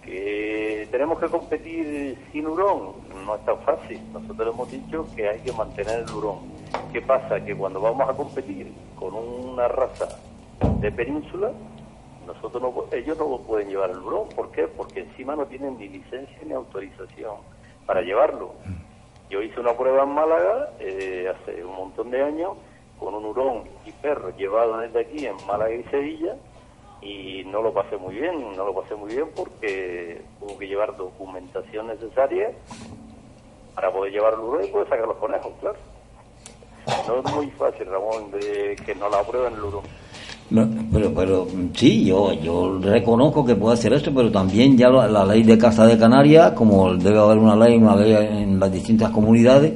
[0.04, 2.94] Que tenemos que competir sin hurón,
[3.26, 4.00] no es tan fácil.
[4.14, 6.38] Nosotros hemos dicho que hay que mantener el hurón.
[6.94, 7.44] ¿Qué pasa?
[7.44, 10.08] Que cuando vamos a competir con una raza
[10.80, 11.52] de Península,
[12.34, 14.30] nosotros no, ellos no pueden llevar el hurón.
[14.30, 14.68] ¿Por qué?
[14.68, 17.38] Porque encima no tienen ni licencia ni autorización
[17.88, 18.54] para llevarlo.
[19.32, 22.52] Yo hice una prueba en Málaga eh, hace un montón de años
[23.00, 26.36] con un hurón y perro llevado desde aquí en Málaga y Sevilla
[27.02, 30.96] y no lo pasé muy bien, no lo pasé muy bien porque hubo que llevar
[30.98, 32.52] documentación necesaria
[33.74, 35.78] para poder llevar el hurón y poder sacar los conejos, claro.
[37.08, 39.84] No es muy fácil, Ramón, de que no la aprueben el hurón.
[40.52, 45.08] No, pero, pero sí, yo, yo reconozco que puede hacer esto, pero también ya la,
[45.08, 48.72] la ley de Casa de Canarias, como debe haber una ley, una ley en las
[48.72, 49.74] distintas comunidades,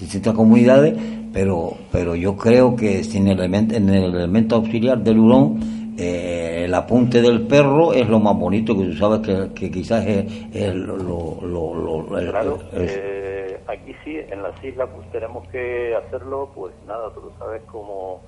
[0.00, 0.94] distintas comunidades,
[1.32, 5.60] pero, pero yo creo que sin el elemento, en el elemento auxiliar del hurón,
[5.96, 10.04] eh, el apunte del perro es lo más bonito, que tú sabes que, que quizás
[10.06, 16.50] es, es lo, lo, Claro, eh, aquí sí, en las islas pues tenemos que hacerlo,
[16.54, 18.20] pues nada, tú lo sabes como,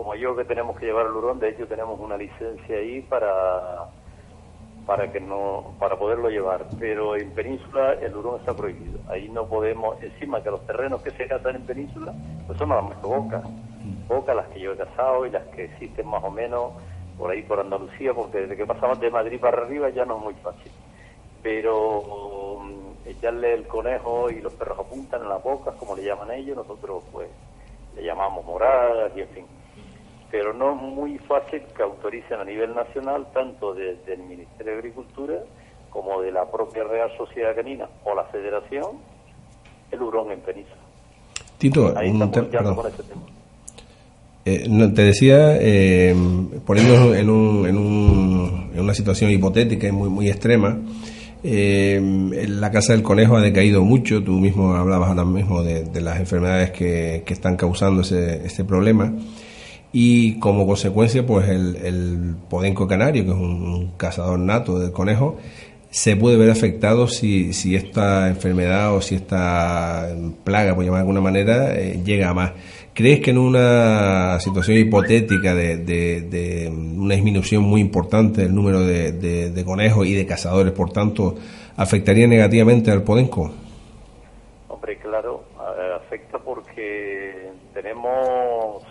[0.00, 3.84] como yo que tenemos que llevar el hurón, de hecho tenemos una licencia ahí para
[4.86, 8.98] para que no para poderlo llevar, pero en península el hurón está prohibido.
[9.10, 12.14] Ahí no podemos, encima que los terrenos que se cazan en península,
[12.46, 13.44] pues son las más bocas,
[14.08, 16.72] bocas las que yo he cazado y las que existen más o menos
[17.18, 20.22] por ahí por Andalucía, porque desde que pasamos de Madrid para arriba ya no es
[20.22, 20.72] muy fácil.
[21.42, 26.30] Pero mm, echarle el conejo y los perros apuntan en las bocas, como le llaman
[26.30, 27.28] ellos, nosotros pues
[27.94, 29.59] le llamamos moradas y en fin.
[30.30, 34.78] Pero no es muy fácil que autoricen a nivel nacional, tanto desde el Ministerio de
[34.78, 35.34] Agricultura
[35.90, 38.98] como de la propia Real Sociedad Canina o la Federación,
[39.90, 40.76] el hurón en península.
[41.58, 42.76] Tito, Ahí un estamos te- perdón.
[42.76, 43.22] con ese tema.
[44.44, 46.14] Eh, no, te decía, eh,
[46.64, 50.78] poniéndonos en, un, en, un- en una situación hipotética y muy, muy extrema,
[51.42, 52.00] eh,
[52.48, 56.20] la casa del conejo ha decaído mucho, tú mismo hablabas ahora mismo de, de las
[56.20, 59.12] enfermedades que, que están causando ese, ese problema
[59.92, 65.36] y como consecuencia pues el, el podenco canario, que es un, cazador nato del conejo,
[65.90, 70.08] se puede ver afectado si, si esta enfermedad o si esta
[70.44, 72.52] plaga, por llamar de alguna manera, eh, llega a más.
[72.94, 78.80] ¿Crees que en una situación hipotética de, de- de una disminución muy importante del número
[78.82, 81.34] de, de- conejos y de cazadores, por tanto,
[81.76, 83.52] afectaría negativamente al podenco?
[84.68, 88.82] Hombre, claro, a- afecta porque tenemos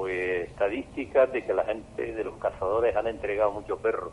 [0.00, 4.10] pues estadísticas de que la gente de los cazadores han entregado muchos perros.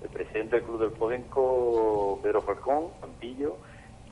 [0.00, 3.56] El presidente del Club del Podenco, Pedro Falcón, Campillo,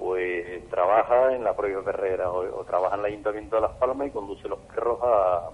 [0.00, 4.08] pues trabaja en la propia perrera o, o trabaja en el Ayuntamiento de Las Palmas
[4.08, 5.50] y conduce los perros a,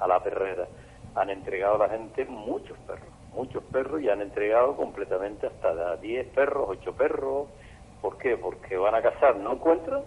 [0.00, 0.66] a la perrera.
[1.14, 6.26] Han entregado a la gente muchos perros, muchos perros y han entregado completamente hasta 10
[6.30, 7.46] perros, 8 perros.
[8.02, 8.36] ¿Por qué?
[8.36, 10.02] Porque van a cazar, no encuentran,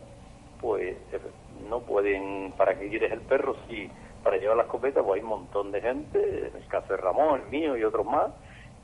[0.60, 0.98] pues
[1.70, 3.56] no pueden, ¿para qué quieres el perro?
[3.70, 3.90] Si
[4.24, 7.42] para llevar la escopeta, pues hay un montón de gente, en el caso de Ramón,
[7.42, 8.32] el mío y otros más,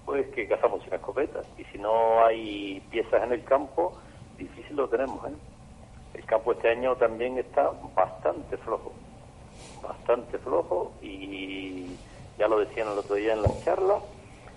[0.06, 1.42] pues que cazamos sin escopeta.
[1.58, 3.98] Y si no hay piezas en el campo,
[4.38, 5.36] difícil lo tenemos, ¿eh?
[6.14, 8.92] El campo este año también está bastante flojo,
[9.84, 11.96] bastante flojo y
[12.40, 14.02] ya lo decían el otro día en las charlas,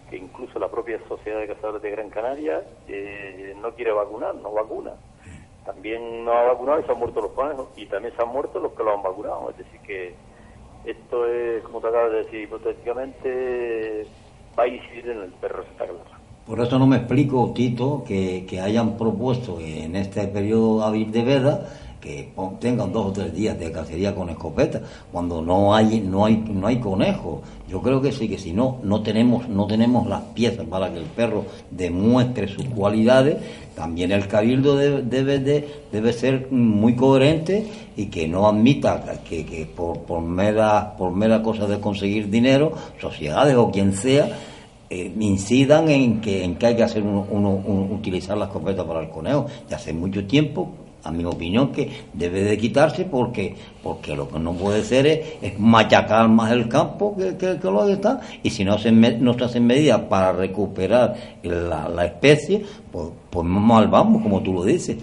[0.09, 4.53] que incluso la propia Sociedad de Cazadores de Gran Canaria eh, no quiere vacunar, no
[4.53, 4.93] vacuna.
[5.64, 8.59] También no ha vacunado y se han muerto los conejos y también se han muerto
[8.59, 9.51] los que lo han vacunado.
[9.51, 10.14] Es decir, que
[10.85, 14.07] esto es, como te acabas de decir, hipotéticamente
[14.59, 16.20] va a incidir en el perro, está claro.
[16.47, 21.68] Por eso no me explico, Tito, que, que hayan propuesto en este periodo de veda
[22.01, 24.80] que tengan dos o tres días de cacería con escopeta,
[25.12, 27.42] cuando no hay no hay no hay conejo.
[27.68, 30.98] Yo creo que sí, que si no no tenemos no tenemos las piezas para que
[30.98, 33.36] el perro demuestre sus cualidades,
[33.76, 39.44] también el cabildo debe debe, de- debe ser muy coherente y que no admita que,
[39.44, 44.28] que por por mera por mera cosa de conseguir dinero, sociedades o quien sea
[44.92, 47.62] eh, incidan en que, en que hay que hacer uno, uno-
[47.94, 49.46] utilizar la escopeta para el conejo.
[49.70, 50.68] Y hace mucho tiempo,
[51.03, 55.59] a mi opinión, que debe de quitarse porque porque lo que no puede ser es,
[55.59, 57.32] machacar más el campo que,
[57.62, 58.20] lo que está.
[58.42, 63.46] Y si no se, no se hacen medidas para recuperar la, la especie, pues, pues
[63.46, 64.98] mal vamos, como tú lo dices.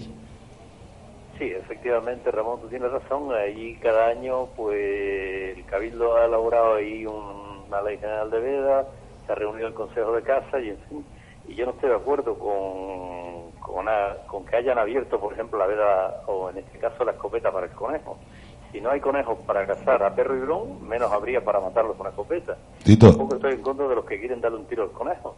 [1.38, 3.32] Sí, efectivamente, Ramón, tú tienes razón.
[3.32, 8.86] Ahí cada año, pues, el Cabildo ha elaborado ahí un- una ley general de veda,
[9.26, 11.04] se ha reunido el Consejo de Casa y, en fin,
[11.46, 13.37] y yo no estoy de acuerdo con,
[13.68, 17.12] con, una- con que hayan abierto, por ejemplo, la veda, o en este caso la
[17.12, 18.16] escopeta para el conejo.
[18.72, 22.06] Si no hay conejos para cazar a perro y bron, menos habría para matarlos con
[22.06, 22.56] escopeta.
[22.84, 23.08] Tito.
[23.08, 25.36] Tampoco estoy en contra de los que quieren darle un tiro al conejo.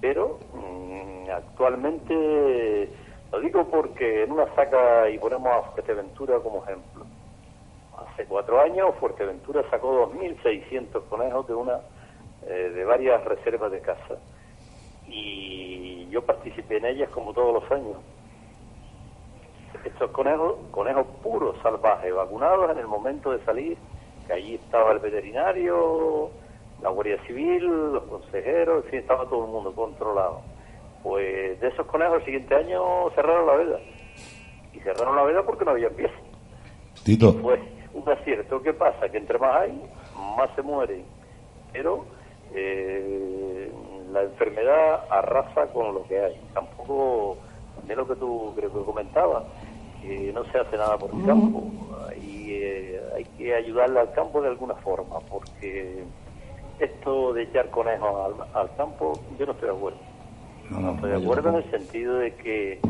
[0.00, 2.90] Pero mm, actualmente,
[3.32, 7.04] lo digo porque en una saca, y ponemos a Fuerteventura como ejemplo,
[7.98, 11.80] hace cuatro años Fuerteventura sacó 2.600 conejos de una
[12.46, 14.14] eh, de varias reservas de caza.
[15.10, 17.96] Y yo participé en ellas como todos los años.
[19.84, 23.76] Estos conejos, conejos puros, salvajes, vacunados en el momento de salir,
[24.26, 26.30] que allí estaba el veterinario,
[26.82, 30.42] la Guardia Civil, los consejeros, en fin, estaba todo el mundo controlado.
[31.02, 33.80] Pues de esos conejos el siguiente año cerraron la veda.
[34.72, 36.20] Y cerraron la veda porque no había piezas.
[37.04, 37.60] Tito, Pues
[37.94, 38.62] un acierto.
[38.62, 39.08] ¿Qué pasa?
[39.08, 39.82] Que entre más hay,
[40.36, 41.04] más se mueren.
[41.72, 42.04] Pero
[42.54, 43.70] eh,
[44.12, 46.40] la enfermedad arrasa con lo que hay.
[46.54, 47.38] Tampoco,
[47.76, 49.44] también lo que tú creo que comentabas,
[50.02, 51.64] que no se hace nada por el campo.
[52.20, 56.04] Y eh, hay que ayudarle al campo de alguna forma, porque
[56.78, 59.98] esto de echar conejos al, al campo, yo no estoy de acuerdo.
[60.70, 62.80] No, No estoy de acuerdo en el sentido de que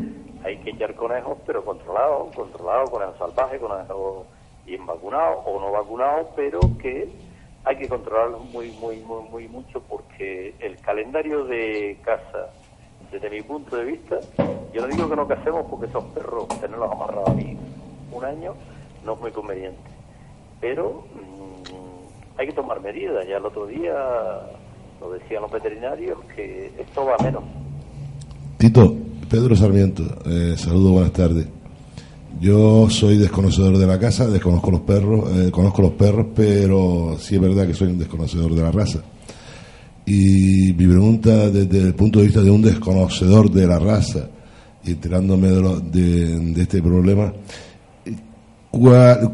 [0.43, 4.25] hay que echar conejos, pero controlados, controlados, conejos salvajes, conejos
[4.65, 7.09] bien vacunados o no vacunados, pero que
[7.63, 12.47] hay que controlarlos muy, muy, muy, muy mucho porque el calendario de caza,
[13.11, 14.19] desde mi punto de vista,
[14.73, 17.57] yo no digo que no casemos porque esos perros, tenerlos amarrados a mí
[18.11, 18.53] un año,
[19.05, 19.79] no es muy conveniente.
[20.59, 23.27] Pero mm, hay que tomar medidas.
[23.27, 23.93] Ya el otro día
[24.99, 27.43] lo decían los veterinarios que esto va menos.
[28.57, 28.95] Tito,
[29.29, 31.47] Pedro Sarmiento, eh, saludo, buenas tardes.
[32.41, 37.35] Yo soy desconocedor de la casa, desconozco los perros, eh, conozco los perros, pero sí
[37.35, 38.97] es verdad que soy un desconocedor de la raza.
[40.07, 44.27] Y mi pregunta desde el punto de vista de un desconocedor de la raza,
[44.83, 47.31] y enterándome de, de, este problema,
[48.71, 49.33] ¿cuál,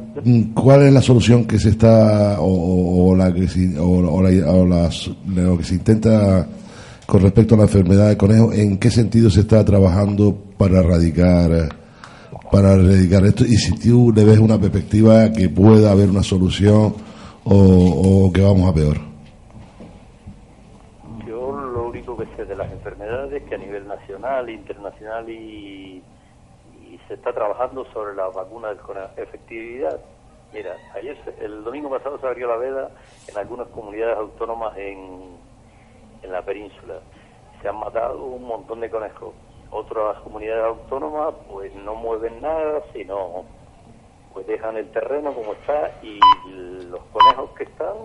[0.54, 5.76] ¿cuál, es la solución que se está, o, la que se, o, lo que se
[5.76, 6.46] intenta
[7.06, 8.52] con respecto a la enfermedad de conejo?
[8.52, 11.87] ¿En qué sentido se está trabajando para erradicar?
[12.52, 16.96] Para erradicar esto y si tú le ves una perspectiva que pueda haber una solución
[17.44, 18.98] o, que vamos a peor.
[21.26, 26.04] Yo lo único que sé de las enfermedades que a nivel nacional, internacional y,
[27.08, 29.98] se está trabajando sobre las vacunas con efectividad.
[30.54, 32.92] Mira, ayer, el domingo pasado se abrió la veda
[33.30, 35.38] en algunas comunidades autónomas en,
[36.22, 36.96] en la península.
[37.62, 39.34] Se han matado un montón de conejos
[39.72, 43.46] otras comunidades autónomas pues no mueven nada, sino
[44.34, 46.20] pues dejan el terreno como está y
[46.90, 47.96] los conejos que están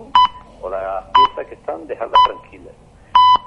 [0.61, 2.73] o las piezas que están dejarlas tranquilas.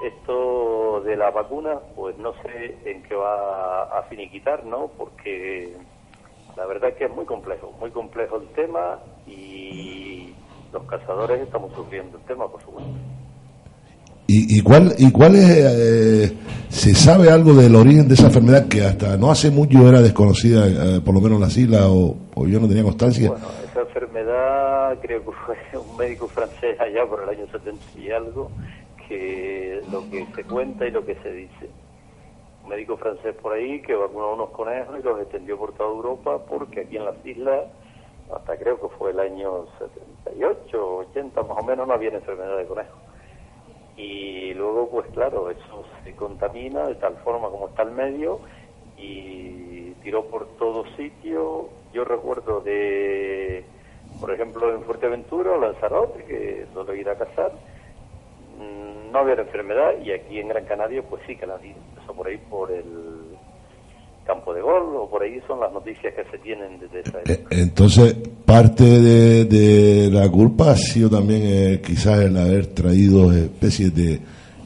[0.03, 4.89] Esto de la vacuna pues no sé en qué va a finiquitar, ¿no?
[4.97, 5.75] Porque
[6.55, 10.33] la verdad es que es muy complejo, muy complejo el tema y
[10.71, 12.91] los cazadores estamos sufriendo el tema, por supuesto.
[14.29, 18.67] ¿Y, y cuál, y cuál es, eh, se sabe algo del origen de esa enfermedad
[18.67, 22.17] que hasta no hace mucho era desconocida, eh, por lo menos en las islas, o,
[22.45, 23.29] yo no tenía constancia?
[23.29, 28.11] Bueno, esa enfermedad creo que fue un médico francés allá por el año 70 y
[28.11, 28.51] algo,
[29.07, 31.69] que lo que se cuenta y lo que se dice.
[32.65, 36.39] Un médico francés por ahí que vacunó unos conejos y los extendió por toda Europa
[36.49, 37.61] porque aquí en las islas,
[38.35, 39.67] hasta creo que fue el año
[40.25, 43.06] 78, 80 más o menos, no había enfermedad de conejos
[43.97, 48.39] y luego pues claro eso se contamina de tal forma como está el medio
[48.95, 51.69] y tiró por todo sitio.
[51.93, 53.65] Yo recuerdo de
[54.21, 57.51] por ejemplo en Fuerteventura o Lanzarote que solo ir a cazar
[58.57, 62.27] mm, no había enfermedad y aquí en Gran Canaria pues sí que la eso por
[62.27, 63.16] ahí por el
[64.27, 67.33] campo de gol o por ahí son las noticias que se tienen desde esa eh,
[67.33, 67.55] época.
[67.55, 68.15] Entonces,
[68.45, 74.19] parte de, la culpa ha sido también eh, quizás el haber traído especies de,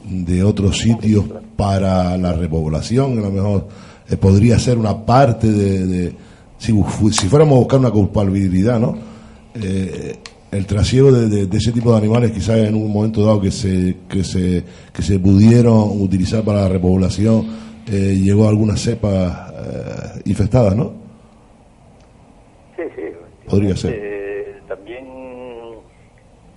[0.04, 1.24] de otros sitios
[1.56, 3.68] para la repoblación, a lo mejor
[4.10, 6.12] eh, podría ser una parte de,
[6.58, 6.74] si,
[7.12, 9.12] si, fuéramos a buscar una culpabilidad, ¿no?
[9.54, 13.98] el trasiego de, de, ese tipo de animales quizás en un momento dado que se
[14.08, 17.46] que se que se pudieron utilizar para la repoblación
[17.86, 20.92] llegó a alguna cepa eh, infestadas, ¿no?
[22.76, 23.02] Sí, sí.
[23.48, 23.94] Podría ser.
[23.94, 25.06] Eh, también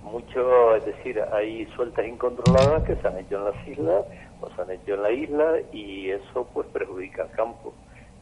[0.02, 4.04] mucho, es decir, hay sueltas incontroladas que se han hecho en las islas
[4.40, 7.74] o se han hecho en la isla y eso pues perjudica al campo.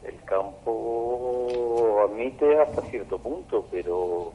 [0.03, 4.32] El campo admite hasta cierto punto, pero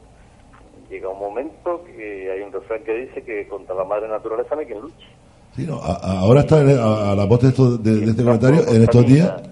[0.88, 4.60] llega un momento que hay un refrán que dice que contra la madre naturaleza no
[4.60, 5.06] hay quien luche.
[5.54, 9.50] Sí, no, ahora está a, la voz de, de, este comentario, en estos días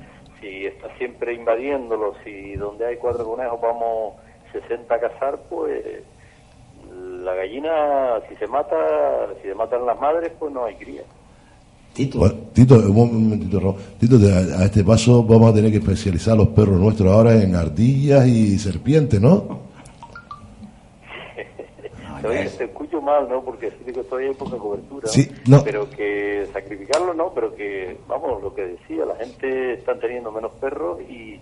[0.98, 4.14] siempre invadiéndolos y donde hay cuatro conejos vamos
[4.52, 6.02] 60 a cazar, pues
[7.24, 8.76] la gallina, si se mata,
[9.40, 11.02] si se matan las madres, pues no hay cría.
[11.92, 12.30] Tito.
[12.52, 17.12] Tito, un momentito, Tito, a, este paso vamos a tener que especializar los perros nuestros
[17.12, 19.68] ahora en ardillas y serpientes, ¿no?
[23.08, 23.42] mal, ¿no?
[23.42, 25.08] Porque sí que estoy en poca cobertura.
[25.08, 25.62] Sí, no.
[25.64, 27.32] Pero que sacrificarlo, ¿no?
[27.34, 31.40] Pero que, vamos, lo que decía, la gente está teniendo menos perros y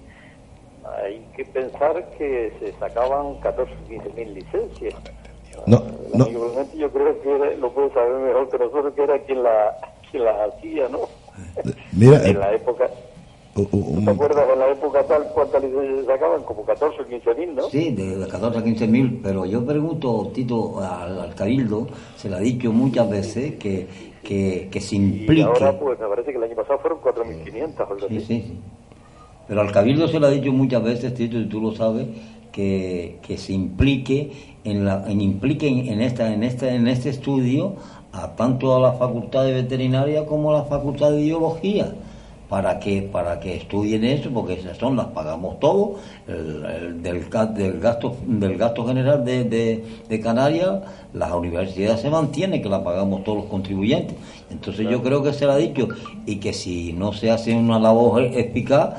[1.02, 4.94] hay que pensar que se sacaban 14 o 15 mil licencias.
[5.66, 5.82] No,
[6.14, 6.28] no.
[6.74, 9.76] Yo creo que lo puede saber mejor que nosotros, que era quien la,
[10.10, 11.00] quien la hacía, ¿no?
[11.92, 12.88] Mira, en la época
[13.56, 16.42] ¿Te acuerdas en la época tal cuántas licencias sacaban?
[16.42, 17.62] Como 14 o 15 mil, ¿no?
[17.70, 21.86] Sí, de 14 a 15 mil, pero yo pregunto, Tito, al, Cabildo,
[22.16, 23.86] se le ha dicho muchas veces que,
[24.22, 25.40] que, que se implique...
[25.40, 28.60] Y ahora, pues me parece que el año pasado fueron 4.500 o sí, Sí, sí.
[29.48, 32.08] Pero al Cabildo se le ha dicho muchas veces, Tito, y tú lo sabes,
[32.52, 34.32] que, que se implique
[34.64, 37.74] en la en implique en, esta en este en este estudio
[38.12, 41.94] a tanto a la facultad de veterinaria como a la facultad de biología
[42.48, 48.16] para que para que estudien eso porque esas son las pagamos todos del, del gasto
[48.26, 49.44] del gasto general de,
[50.08, 50.80] de, Canarias
[51.12, 54.16] las universidades se mantienen que la pagamos todos los contribuyentes.
[54.50, 55.88] Entonces yo creo que se lo ha dicho
[56.26, 58.94] y que si no se hace una labor eficaz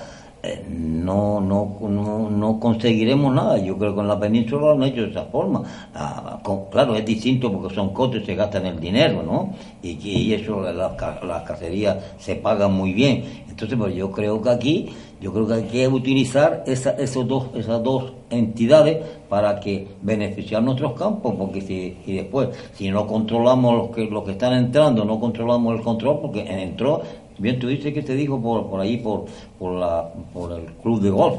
[0.70, 3.58] no, no, no, no, conseguiremos nada.
[3.58, 5.64] Yo creo que en la península lo han hecho de esa forma.
[5.94, 6.40] Ah,
[6.72, 9.54] claro, es distinto porque son costes, se gastan el dinero, ¿no?
[9.82, 13.44] Y, y eso, las, las cacerías se pagan muy bien.
[13.50, 17.48] Entonces, pues yo creo que aquí, yo creo que hay que utilizar esa, esos dos,
[17.56, 23.76] esas dos entidades para que beneficiar nuestros campos, porque si y después, si no controlamos
[23.76, 27.02] los que, los que están entrando, no controlamos el control, porque entró
[27.40, 29.26] Bien, tú dices que te dijo por, por ahí, por,
[29.60, 31.38] por, la, por el club de golf.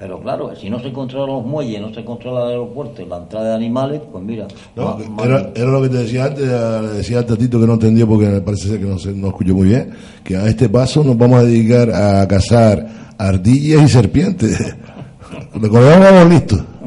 [0.00, 3.18] Pero claro, si no se controlan los muelles, no se controla el aeropuerto y la
[3.18, 4.48] entrada de animales, pues mira.
[4.74, 8.26] era, era, lo que te decía antes, le decía a Tatito que no entendía porque
[8.26, 9.90] me parece ser que no, se, no escuchó muy bien,
[10.24, 14.74] que a este paso nos vamos a dedicar a cazar ardillas y serpientes.
[15.54, 16.56] Recordamos listo.
[16.56, 16.79] Aquí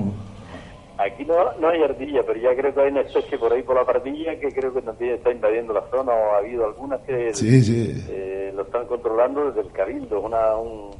[1.64, 4.40] no, hay ardilla, pero ya creo que hay una especie por ahí por la pardilla
[4.40, 8.64] que creo que también está invadiendo la zona o ha habido algunas que eh, lo
[8.64, 10.20] están controlando desde el cabildo.
[10.22, 10.92] Una, un,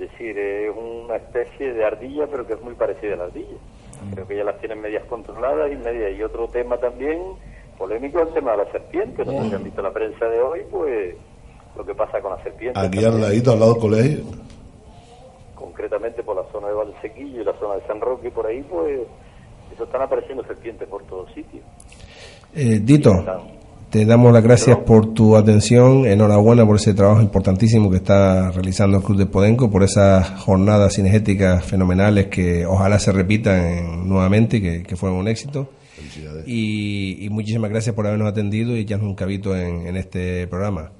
[0.00, 3.56] decir, es una especie de ardilla, pero que es muy parecida a la ardilla.
[4.14, 6.18] Creo que ya las tienen medias controladas y medias.
[6.18, 7.20] Y otro tema también
[7.78, 9.24] polémico es el tema de la serpiente.
[9.24, 11.14] No sé si han visto la prensa de hoy, pues
[11.76, 12.80] lo que pasa con la serpiente.
[12.80, 14.24] Aquí al ladito, al lado del colegio.
[15.54, 19.00] Concretamente por la zona de Valsequillo y la zona de San Roque, por ahí, pues
[19.84, 21.64] están apareciendo serpientes por todos sitios.
[22.54, 23.24] Eh, Dito,
[23.90, 28.98] te damos las gracias por tu atención, enhorabuena por ese trabajo importantísimo que está realizando
[28.98, 34.82] el Club de Podenco, por esas jornadas cinegéticas fenomenales que ojalá se repitan nuevamente, que,
[34.82, 35.68] que fueron un éxito.
[36.46, 40.90] Y, muchísimas gracias por habernos atendido y echarnos un cabito en, este programa.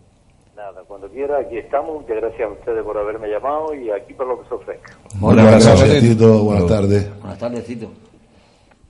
[0.56, 2.02] Nada, cuando quiera, aquí estamos.
[2.02, 4.96] Muchas gracias a ustedes por haberme llamado y aquí por lo que se ofrezca.
[5.18, 6.44] Buenas, gracias, Tito.
[6.44, 7.20] Buenas tardes.
[7.20, 8.09] Buenas tardes, Tito.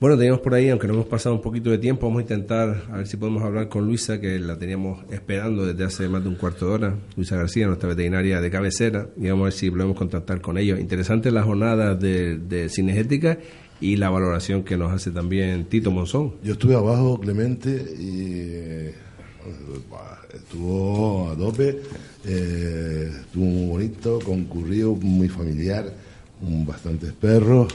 [0.01, 2.85] Bueno, teníamos por ahí, aunque no hemos pasado un poquito de tiempo, vamos a intentar
[2.89, 6.29] a ver si podemos hablar con Luisa, que la teníamos esperando desde hace más de
[6.29, 6.95] un cuarto de hora.
[7.15, 10.79] Luisa García, nuestra veterinaria de cabecera, y vamos a ver si podemos contactar con ellos.
[10.79, 13.37] Interesante la jornada de, de cinegética
[13.79, 16.33] y la valoración que nos hace también Tito Monzón.
[16.43, 18.95] Yo estuve abajo, Clemente, y eh,
[20.33, 21.79] estuvo a tope,
[22.25, 25.93] eh, estuvo muy bonito, concurrido, muy familiar,
[26.65, 27.71] bastantes perros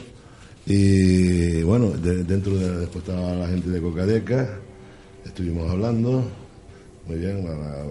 [0.67, 4.59] y bueno, dentro de, después estaba la gente de Cocadeca,
[5.25, 6.23] estuvimos hablando,
[7.07, 7.47] muy bien,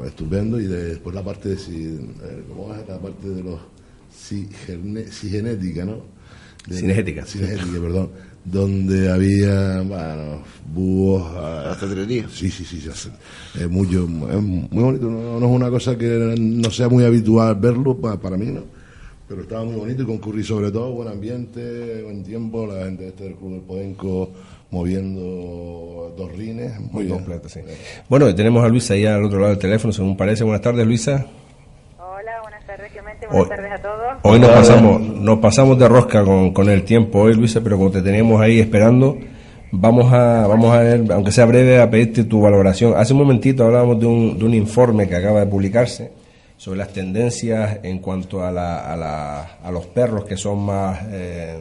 [0.07, 2.87] estupendo, y después la parte de, eh, ¿cómo es?
[2.87, 3.61] La parte de los
[5.21, 6.03] genética, ¿no?
[6.67, 6.77] De.
[6.77, 7.25] Cinegetica,
[7.81, 8.11] perdón.
[8.45, 11.23] Donde había, bueno, búhos.
[11.35, 11.77] Ah,
[12.31, 12.89] sí, sí, sí.
[13.59, 15.11] Es muy, es muy bonito.
[15.11, 18.76] No, es una cosa que no sea muy habitual verlo para, para mí, ¿no?
[19.29, 23.25] Pero estaba muy bonito y concurrí sobre todo, buen ambiente, buen tiempo, la gente este
[23.25, 24.31] del Club del Podenco
[24.71, 26.79] moviendo dos rines.
[26.93, 27.61] Muy, completo, sí.
[28.09, 30.45] Bueno, tenemos a Luisa ahí al otro lado del teléfono, según parece.
[30.45, 31.27] Buenas tardes, Luisa.
[31.99, 33.27] Hola, buenas tardes, Clemente.
[33.27, 34.17] Buenas tardes a todos.
[34.23, 37.91] Hoy nos pasamos, nos pasamos de rosca con, con el tiempo hoy, Luisa, pero como
[37.91, 39.19] te teníamos ahí esperando,
[39.73, 42.95] vamos a, vamos a ver, aunque sea breve, a pedirte tu valoración.
[42.97, 46.26] Hace un momentito hablábamos de un, de un informe que acaba de publicarse
[46.57, 51.01] sobre las tendencias en cuanto a, la, a, la, a los perros que son más,
[51.11, 51.61] eh,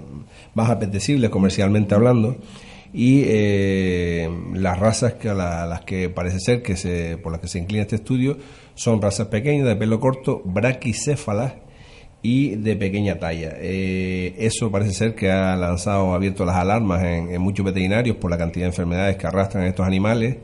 [0.54, 2.38] más apetecibles comercialmente hablando
[2.94, 7.50] y eh, las razas que a las que parece ser que se, por las que
[7.50, 8.38] se inclina este estudio
[8.74, 11.56] son razas pequeñas de pelo corto, braquicéfalas
[12.22, 13.52] y de pequeña talla.
[13.58, 18.32] Eh, eso parece ser que ha lanzado, abierto las alarmas en, en, muchos veterinarios por
[18.32, 20.38] la cantidad de enfermedades que arrastran estos animales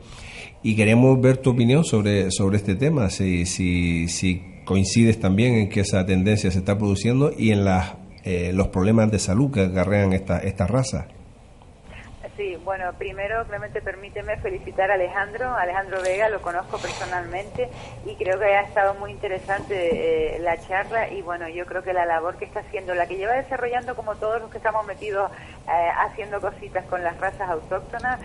[0.62, 5.68] y queremos ver tu opinión sobre, sobre este tema, si, si, si coincides también en
[5.68, 7.94] que esa tendencia se está produciendo y en las,
[8.24, 11.08] eh, los problemas de salud que acarrean esta, esta raza.
[12.36, 17.68] Sí, bueno, primero, Clemente, permíteme felicitar a Alejandro, Alejandro Vega, lo conozco personalmente
[18.06, 21.92] y creo que ha estado muy interesante eh, la charla y bueno, yo creo que
[21.92, 25.30] la labor que está haciendo, la que lleva desarrollando como todos los que estamos metidos
[25.68, 28.18] eh, haciendo cositas con las razas autóctonas,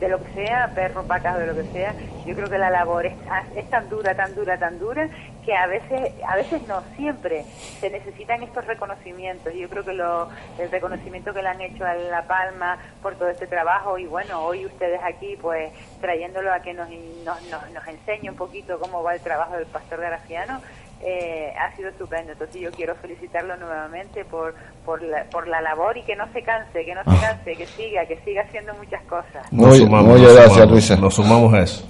[0.00, 1.94] de lo que sea, perros, vacas, de lo que sea,
[2.24, 3.12] yo creo que la labor es,
[3.54, 5.08] es tan dura, tan dura, tan dura,
[5.44, 7.44] que a veces, a veces no, siempre
[7.78, 9.52] se necesitan estos reconocimientos.
[9.54, 10.28] Yo creo que lo,
[10.58, 14.42] el reconocimiento que le han hecho a La Palma por todo este trabajo y bueno,
[14.42, 15.70] hoy ustedes aquí pues
[16.00, 16.88] trayéndolo a que nos,
[17.24, 20.60] nos, nos, enseñe un poquito cómo va el trabajo del pastor Graciano,
[21.02, 22.32] eh, ha sido estupendo.
[22.32, 24.54] Entonces yo quiero felicitarlo nuevamente por,
[24.84, 27.20] por, la, por la labor y que no se canse, que no se ah.
[27.20, 29.50] canse, que siga, que siga haciendo muchas cosas.
[29.52, 30.96] Muy, muy gracias, Luisa.
[30.96, 31.88] Nos sumamos a eso.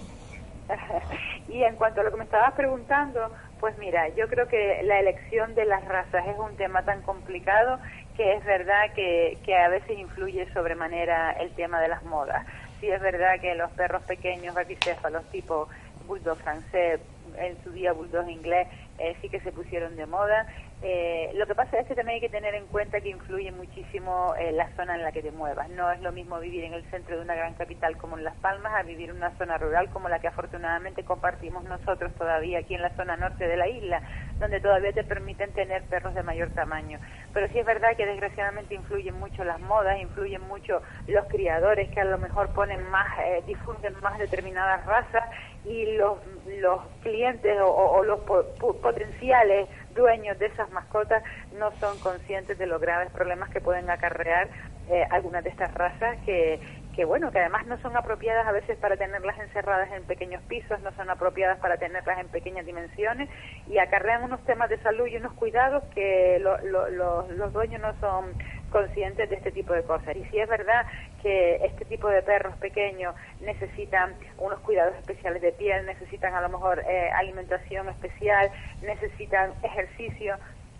[1.49, 5.01] y en cuanto a lo que me estabas preguntando Pues mira, yo creo que la
[5.01, 7.79] elección de las razas es un tema tan complicado
[8.17, 12.47] que es verdad que, que a veces influye sobremanera el tema de las modas.
[12.81, 15.69] Sí es verdad que los perros pequeños los tipo
[16.07, 17.01] bulldog francés,
[17.37, 18.69] en su día bulldog inglés,
[18.99, 20.47] eh, sí que se pusieron de moda
[20.83, 24.35] eh, lo que pasa es que también hay que tener en cuenta que influye muchísimo
[24.39, 25.69] eh, la zona en la que te muevas.
[25.69, 28.37] No es lo mismo vivir en el centro de una gran capital como en Las
[28.37, 32.75] Palmas a vivir en una zona rural como la que afortunadamente compartimos nosotros todavía aquí
[32.75, 34.01] en la zona norte de la isla,
[34.39, 36.99] donde todavía te permiten tener perros de mayor tamaño.
[37.35, 42.01] Pero sí es verdad que desgraciadamente influyen mucho las modas, influyen mucho los criadores que
[42.01, 45.25] a lo mejor ponen más, eh, difunden más determinadas razas
[45.65, 46.19] y los,
[46.59, 51.23] los clientes o, los potenciales dueños de esas mascotas
[51.59, 54.49] no son conscientes de los graves problemas que pueden acarrear
[54.89, 56.61] eh, algunas de estas razas que,
[56.95, 60.81] que bueno, que además no son apropiadas a veces para tenerlas encerradas en pequeños pisos,
[60.81, 63.29] no son apropiadas para tenerlas en pequeñas dimensiones
[63.67, 68.35] y acarrean unos temas de salud y unos cuidados que los dueños no son
[68.71, 70.17] conscientes de este tipo de cosas.
[70.17, 70.87] Y si es verdad
[71.23, 76.49] que este tipo de perros pequeños necesitan unos cuidados especiales de piel, necesitan a lo
[76.49, 78.51] mejor eh, alimentación especial,
[78.83, 80.37] necesitan ejercicio.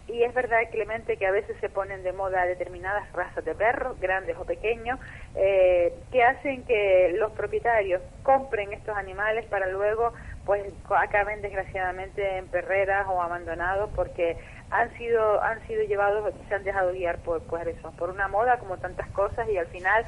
[0.09, 4.01] Y es verdad, Clemente, que a veces se ponen de moda determinadas razas de perros,
[4.01, 4.99] grandes o pequeños,
[5.37, 10.13] eh, que hacen que los propietarios compren estos animales para luego,
[10.47, 14.37] pues, acaben desgraciadamente en perreras o abandonados porque
[14.71, 18.59] han sido han sido llevados se han dejado guiar por pues eso por una moda
[18.59, 20.05] como tantas cosas y al final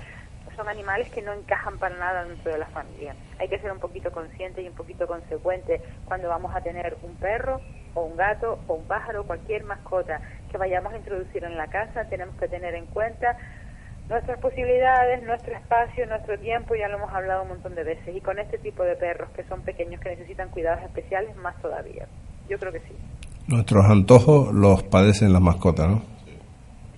[0.56, 3.14] son animales que no encajan para nada dentro de la familia.
[3.38, 7.14] Hay que ser un poquito consciente y un poquito consecuente cuando vamos a tener un
[7.16, 7.60] perro
[7.94, 10.20] o un gato o un pájaro, cualquier mascota
[10.50, 13.36] que vayamos a introducir en la casa, tenemos que tener en cuenta
[14.08, 18.14] nuestras posibilidades, nuestro espacio, nuestro tiempo, ya lo hemos hablado un montón de veces.
[18.14, 22.06] Y con este tipo de perros que son pequeños, que necesitan cuidados especiales, más todavía.
[22.48, 22.96] Yo creo que sí.
[23.48, 26.02] Nuestros antojos los padecen las mascotas, ¿no?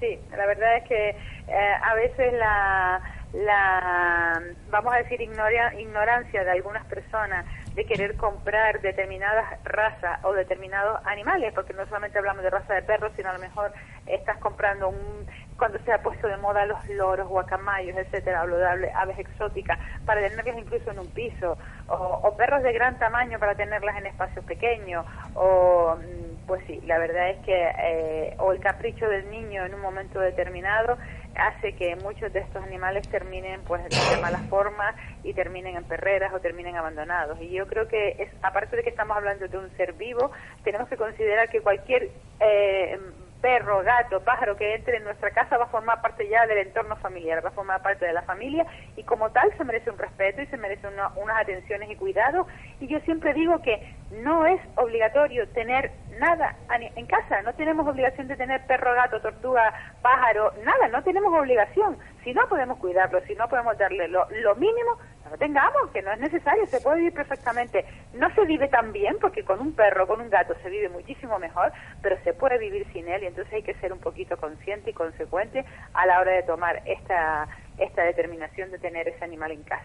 [0.00, 3.00] Sí, la verdad es que eh, a veces la,
[3.32, 11.00] la, vamos a decir, ignorancia de algunas personas de querer comprar determinadas razas o determinados
[11.06, 13.72] animales, porque no solamente hablamos de raza de perros, sino a lo mejor
[14.06, 15.26] estás comprando un,
[15.58, 20.20] cuando se ha puesto de moda los loros, guacamayos, etcétera, hablo de aves exóticas, para
[20.20, 21.56] tenerlas incluso en un piso,
[21.88, 26.98] o, perros de gran tamaño para tenerlas en espacios pequeños, o mm, pues sí, la
[26.98, 30.98] verdad es que, eh, o el capricho del niño en un momento determinado
[31.36, 36.32] hace que muchos de estos animales terminen pues de mala forma y terminen en perreras
[36.32, 37.40] o terminen abandonados.
[37.40, 40.30] Y yo creo que, es, aparte de que estamos hablando de un ser vivo,
[40.62, 42.10] tenemos que considerar que cualquier
[42.40, 42.98] eh,
[43.44, 46.96] perro, gato, pájaro que entre en nuestra casa va a formar parte ya del entorno
[46.96, 48.64] familiar, va a formar parte de la familia
[48.96, 52.46] y como tal se merece un respeto y se merece unas atenciones y cuidados.
[52.80, 53.86] Y yo siempre digo que
[54.22, 59.74] no es obligatorio tener nada en casa, no tenemos obligación de tener perro, gato, tortuga,
[60.00, 61.98] pájaro, nada, no tenemos obligación.
[62.24, 64.96] Si no podemos cuidarlo, si no podemos darle lo, lo mínimo,
[65.30, 67.84] no tengamos, que no es necesario, se puede vivir perfectamente.
[68.14, 71.38] No se vive tan bien, porque con un perro, con un gato se vive muchísimo
[71.38, 71.72] mejor,
[72.02, 74.92] pero se puede vivir sin él y entonces hay que ser un poquito consciente y
[74.92, 77.48] consecuente a la hora de tomar esta,
[77.78, 79.84] esta determinación de tener ese animal en casa.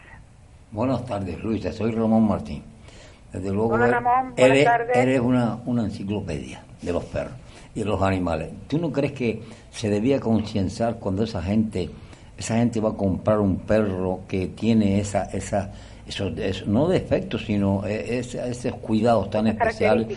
[0.72, 2.64] Buenas tardes, Luisa, soy Ramón Martín.
[3.34, 7.34] Desde luego, Hola, Ramón, eres, eres una, una enciclopedia de los perros
[7.76, 8.52] y de los animales.
[8.68, 9.41] ¿Tú no crees que
[9.72, 11.90] se debía concienciar cuando esa gente
[12.40, 15.72] esa gente va a comprar un perro que tiene esa, esa,
[16.07, 20.07] esos, no defectos, sino e, esos cuidados tan especiales.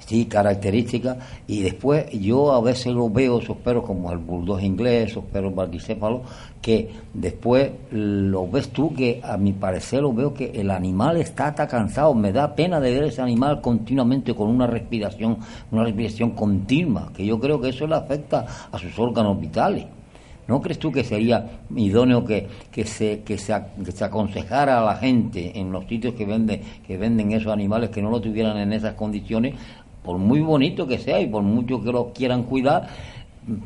[0.00, 1.18] Sí, características.
[1.46, 5.54] Y después yo a veces lo veo, esos perros como el bulldog inglés, esos perros
[5.54, 6.22] barquicéfalos,
[6.62, 11.48] que después lo ves tú que a mi parecer lo veo que el animal está,
[11.50, 12.14] está cansado.
[12.14, 15.38] Me da pena de ver ese animal continuamente con una respiración,
[15.70, 19.84] una respiración continua, que yo creo que eso le afecta a sus órganos vitales.
[20.48, 23.54] ¿No crees tú que sería idóneo que, que, se, que, se,
[23.94, 28.00] se aconsejara a la gente en los sitios que, vende, que venden esos animales que
[28.00, 29.54] no lo tuvieran en esas condiciones,
[30.02, 32.88] por muy bonito que sea y por mucho que lo quieran cuidar,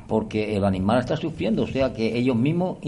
[0.09, 2.79] porque el animal está sufriendo, o sea que ellos mismos,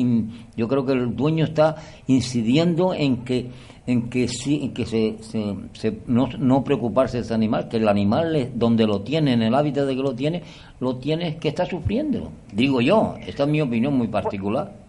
[0.56, 1.76] yo creo que el dueño está
[2.08, 3.46] incidiendo en que
[3.86, 7.88] en que sí, en que se, se, no, no, preocuparse de ese animal, que el
[7.88, 10.42] animal donde lo tiene, en el hábitat de que lo tiene,
[10.80, 12.32] lo tiene que está sufriendo.
[12.52, 14.72] Digo yo, esta es mi opinión muy particular.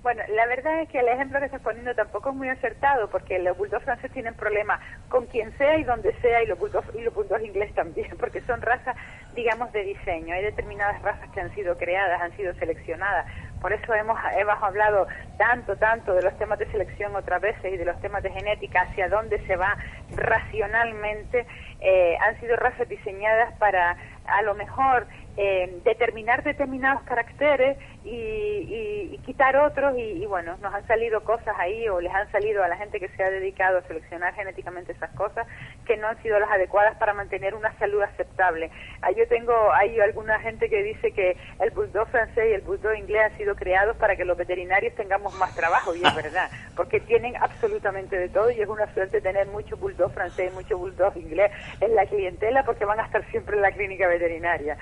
[0.00, 3.38] Bueno, la verdad es que el ejemplo que estás poniendo tampoco es muy acertado, porque
[3.40, 4.80] los bulldogs franceses tienen problemas
[5.10, 8.40] con quien sea y donde sea, y los bulldogs, y los bulldogs ingleses también, porque
[8.42, 8.96] son razas,
[9.34, 10.34] digamos, de diseño.
[10.34, 13.26] Hay determinadas razas que han sido creadas, han sido seleccionadas
[13.60, 14.16] Por eso hemos,
[14.62, 18.30] hablado tanto, tanto de los temas de selección otras veces y de los temas de
[18.30, 19.76] genética, hacia dónde se va
[20.10, 21.46] racionalmente.
[21.80, 25.06] Eh, han sido razas diseñadas para a lo mejor
[25.36, 27.78] eh, determinar determinados caracteres
[28.10, 32.68] y, quitar otros y, bueno, nos han salido cosas ahí o les han salido a
[32.68, 35.46] la gente que se ha dedicado a seleccionar genéticamente esas cosas
[35.86, 38.70] que no han sido las adecuadas para mantener una salud aceptable.
[39.02, 42.96] Ah, yo tengo, hay alguna gente que dice que el bulldog francés y el bulldog
[42.96, 47.00] inglés han sido creados para que los veterinarios tengamos más trabajo y es verdad, porque
[47.00, 51.14] tienen absolutamente de todo y es una suerte tener mucho bulldog francés y mucho bulldog
[51.18, 54.78] inglés en la clientela porque van a estar siempre en la clínica veterinaria.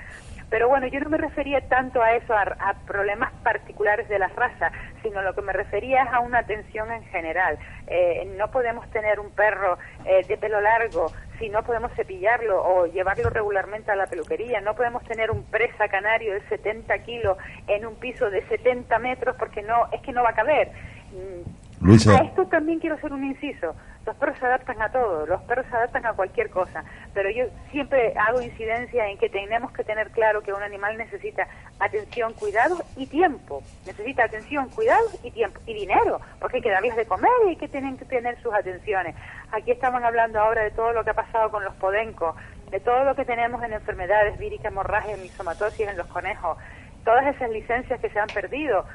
[0.49, 4.71] Pero bueno, yo no me refería tanto a eso, a, problemas particulares de la raza,
[5.03, 7.57] sino lo que me refería es a una atención en general.
[7.87, 12.85] Eh, no podemos tener un perro eh, de pelo largo si no podemos cepillarlo o
[12.87, 14.61] llevarlo regularmente a la peluquería.
[14.61, 17.37] No podemos tener un presa canario de 70 kilos
[17.67, 20.71] en un piso de 70 metros porque no es que no va a caber.
[21.11, 23.75] Mm, a esto también quiero hacer un inciso.
[24.07, 26.81] Los perros se adaptan a todo, los perros se adaptan a cualquier cosa,
[27.13, 31.45] pero yo siempre hago incidencia en que tenemos que tener claro que un animal necesita
[31.77, 33.61] atención, cuidado y tiempo.
[33.85, 37.55] Necesita atención, cuidado y tiempo y dinero, porque hay que darles de comer y hay
[37.57, 39.13] que tienen que tener sus atenciones.
[39.51, 42.33] Aquí estamos hablando ahora de todo lo que ha pasado con los podencos,
[42.71, 46.57] de todo lo que tenemos en enfermedades víricas, hemorragia, misomatosis en los conejos,
[47.03, 48.85] todas esas licencias que se han perdido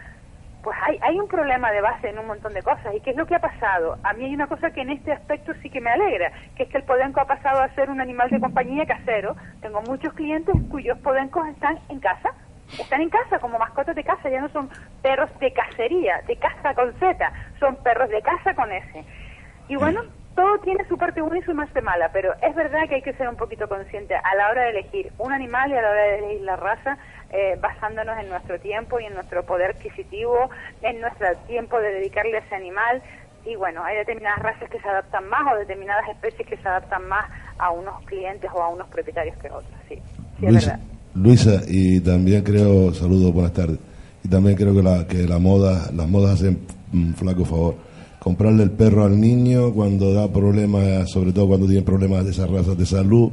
[0.63, 2.95] pues hay, hay un problema de base en un montón de cosas.
[2.95, 3.99] ¿Y qué es lo que ha pasado?
[4.03, 6.69] A mí hay una cosa que en este aspecto sí que me alegra, que es
[6.69, 9.37] que el podenco ha pasado a ser un animal de compañía casero.
[9.61, 12.33] Tengo muchos clientes cuyos podencos están en casa,
[12.79, 14.71] están en casa como mascotas de casa, ya no son
[15.03, 19.05] perros de cacería, de casa con Z, son perros de casa con S.
[19.69, 20.03] Y bueno,
[20.35, 23.13] todo tiene su parte buena y su de mala, pero es verdad que hay que
[23.15, 26.03] ser un poquito consciente a la hora de elegir un animal y a la hora
[26.03, 26.99] de elegir la raza,
[27.31, 30.51] eh, basándonos en nuestro tiempo y en nuestro poder adquisitivo,
[30.83, 33.03] en nuestro tiempo de dedicarle a ese animal.
[33.45, 37.07] Y bueno, hay determinadas razas que se adaptan más o determinadas especies que se adaptan
[37.09, 37.27] más
[37.59, 39.73] a unos clientes o a unos propietarios que otros.
[39.89, 39.99] Sí,
[40.41, 40.79] Luisa,
[41.15, 43.79] Luisa, y también creo, saludos, buenas tardes,
[44.25, 46.61] y también creo que la, que la moda, las modas hacen
[46.93, 47.92] un flaco favor
[48.23, 52.49] comprarle el perro al niño cuando da problemas, sobre todo cuando tiene problemas de esas
[52.49, 53.31] razas de salud,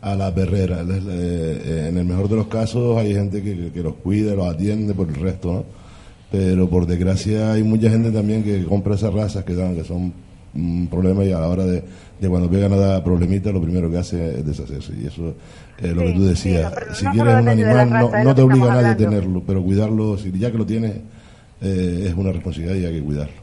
[0.00, 0.84] a la perrera.
[0.84, 4.94] Eh, en el mejor de los casos hay gente que, que, los cuida, los atiende
[4.94, 5.64] por el resto, ¿no?
[6.32, 10.12] Pero por desgracia hay mucha gente también que compra esas razas que dan, que son
[10.54, 11.84] un problema y a la hora de,
[12.20, 14.92] de cuando pegan a dar problemitas lo primero que hace es deshacerse.
[15.00, 15.34] Y eso
[15.78, 16.72] es lo que tú decías.
[16.94, 20.32] si quieres un animal no, no te obliga a nadie a tenerlo, pero cuidarlo, si
[20.32, 20.96] ya que lo tienes,
[21.60, 23.41] eh, es una responsabilidad y hay que cuidarlo.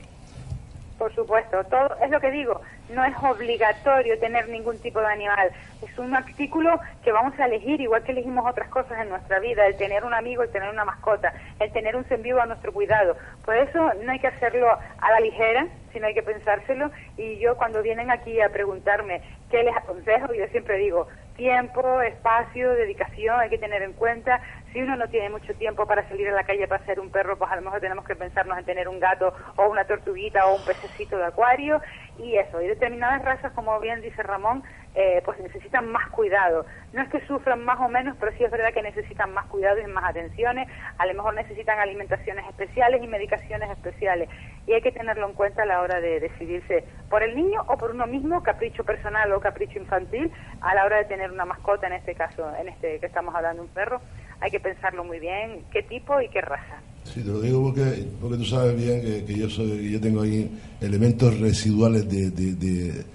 [1.00, 2.60] Por supuesto, todo es lo que digo,
[2.90, 5.50] no es obligatorio tener ningún tipo de animal,
[5.82, 9.66] es un artículo que vamos a elegir igual que elegimos otras cosas en nuestra vida,
[9.66, 12.74] el tener un amigo, el tener una mascota, el tener un ser vivo a nuestro
[12.74, 13.16] cuidado.
[13.46, 17.56] Por eso no hay que hacerlo a la ligera, sino hay que pensárselo y yo
[17.56, 21.08] cuando vienen aquí a preguntarme qué les aconsejo, yo siempre digo,
[21.40, 24.42] tiempo, espacio, dedicación, hay que tener en cuenta.
[24.72, 27.38] Si uno no tiene mucho tiempo para salir a la calle para hacer un perro,
[27.38, 30.58] pues a lo mejor tenemos que pensarnos en tener un gato o una tortuguita o
[30.58, 31.82] un pececito de acuario
[32.20, 32.62] y eso.
[32.62, 34.64] Y determinadas razas, como bien dice Ramón,
[34.96, 36.66] eh, pues necesitan más cuidado.
[36.94, 39.80] No es que sufran más o menos, pero sí es verdad que necesitan más cuidado
[39.80, 40.68] y más atenciones.
[40.98, 44.30] A lo mejor necesitan alimentaciones especiales y medicaciones especiales.
[44.68, 47.78] Y hay que tenerlo en cuenta a la hora de decidirse por el niño o
[47.78, 50.32] por uno mismo, capricho personal o capricho infantil,
[50.62, 53.64] a la hora de tener una mascota, en este caso, en este que estamos hablando,
[53.64, 54.02] un perro.
[54.42, 56.82] Hay que pensarlo muy bien, qué tipo y qué raza.
[57.04, 60.50] Sí, te lo digo porque, porque tú sabes bien que, yo soy yo tengo ahí
[60.80, 63.06] elementos residuales de, de,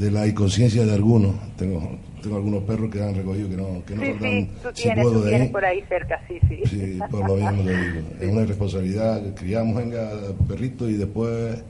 [0.00, 1.34] de la inconsciencia de algunos.
[1.56, 5.04] Tengo, tengo algunos perros que han recogido que no, que no sí, sí, tú tienes,
[5.04, 6.62] tú tienes por ahí cerca, sí, sí.
[6.66, 8.00] Sí, por lo mismo te digo.
[8.20, 9.34] Es una irresponsabilidad.
[9.34, 10.10] Criamos, venga,
[10.48, 11.62] perrito y después,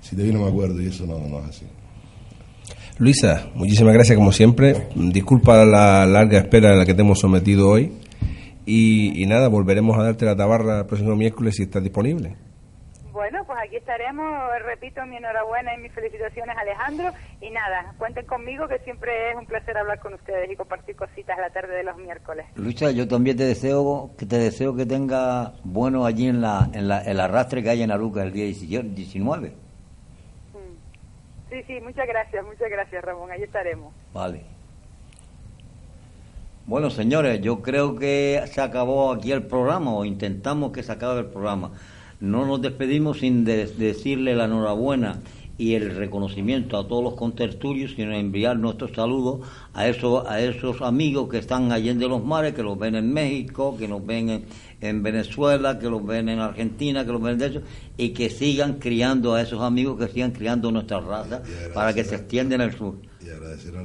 [0.00, 1.66] si te viene, me acuerdo, y eso no, no es así.
[3.00, 4.74] Luisa, muchísimas gracias como siempre.
[4.94, 7.98] Disculpa la larga espera a la que te hemos sometido hoy.
[8.66, 12.36] Y, y nada, volveremos a darte la tabarra el próximo miércoles si estás disponible.
[13.10, 14.22] Bueno, pues aquí estaremos.
[14.66, 17.10] Repito mi enhorabuena y mis felicitaciones, Alejandro.
[17.40, 21.38] Y nada, cuenten conmigo que siempre es un placer hablar con ustedes y compartir cositas
[21.38, 22.44] la tarde de los miércoles.
[22.56, 26.86] Lucha, yo también te deseo que te deseo que tenga bueno allí en la en
[26.86, 29.69] la el arrastre que hay en Aruca el día 19.
[31.50, 33.30] Sí, sí, muchas gracias, muchas gracias, Ramón.
[33.30, 33.92] Ahí estaremos.
[34.14, 34.42] Vale.
[36.66, 41.20] Bueno, señores, yo creo que se acabó aquí el programa o intentamos que se acabe
[41.20, 41.72] el programa
[42.20, 45.20] no nos despedimos sin decirle la enhorabuena
[45.56, 49.40] y el reconocimiento a todos los contertulios, sino enviar nuestros saludos
[49.74, 53.12] a esos, a esos amigos que están allí en los mares, que los ven en
[53.12, 54.44] México, que nos ven en,
[54.80, 57.60] Venezuela, que los ven en Argentina, que los ven de eso,
[57.96, 61.42] y que sigan criando a esos amigos, que sigan criando nuestra raza
[61.74, 62.94] para que se extienda en el sur.
[63.22, 63.80] Y agradecer a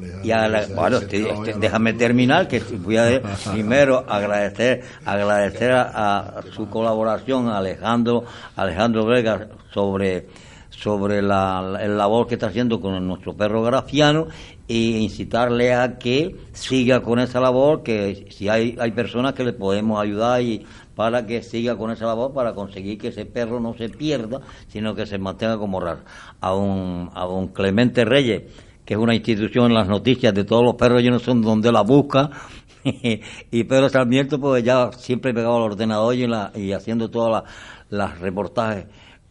[0.45, 0.76] Alejandro.
[0.76, 8.23] bueno, déjame terminar, que voy a primero agradecer agradecer a, su colaboración a Alejandro,
[8.55, 10.27] Alejandro Vega sobre
[10.69, 14.27] sobre la, el labor que está haciendo con nuestro perro grafiano
[14.67, 19.53] e incitarle a que siga con esa labor, que si hay, hay personas que le
[19.53, 20.65] podemos ayudar y
[20.95, 24.95] para que siga con esa labor para conseguir que ese perro no se pierda, sino
[24.95, 26.01] que se mantenga como raro.
[26.41, 28.43] A un, a un Clemente Reyes,
[28.85, 31.72] que es una institución en las noticias de todos los perros, yo no sé dónde
[31.72, 32.30] la busca,
[32.84, 37.43] y Pedro Sarmiento pues ya siempre pegado al ordenador y, la, y haciendo todas
[37.89, 38.85] las reportajes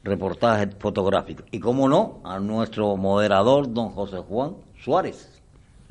[0.04, 1.46] reportajes fotográficos.
[1.50, 5.33] Y como no, a nuestro moderador, don José Juan Suárez.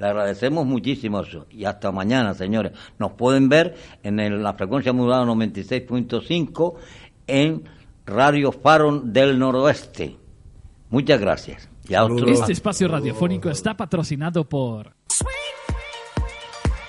[0.03, 1.45] Le agradecemos muchísimo eso.
[1.49, 2.73] Y hasta mañana, señores.
[2.99, 3.73] Nos pueden ver
[4.03, 6.73] en la frecuencia modulada 96.5
[7.25, 7.63] en
[8.05, 10.17] Radio Faro del Noroeste.
[10.89, 11.69] Muchas gracias.
[11.87, 14.93] este espacio radiofónico está patrocinado por...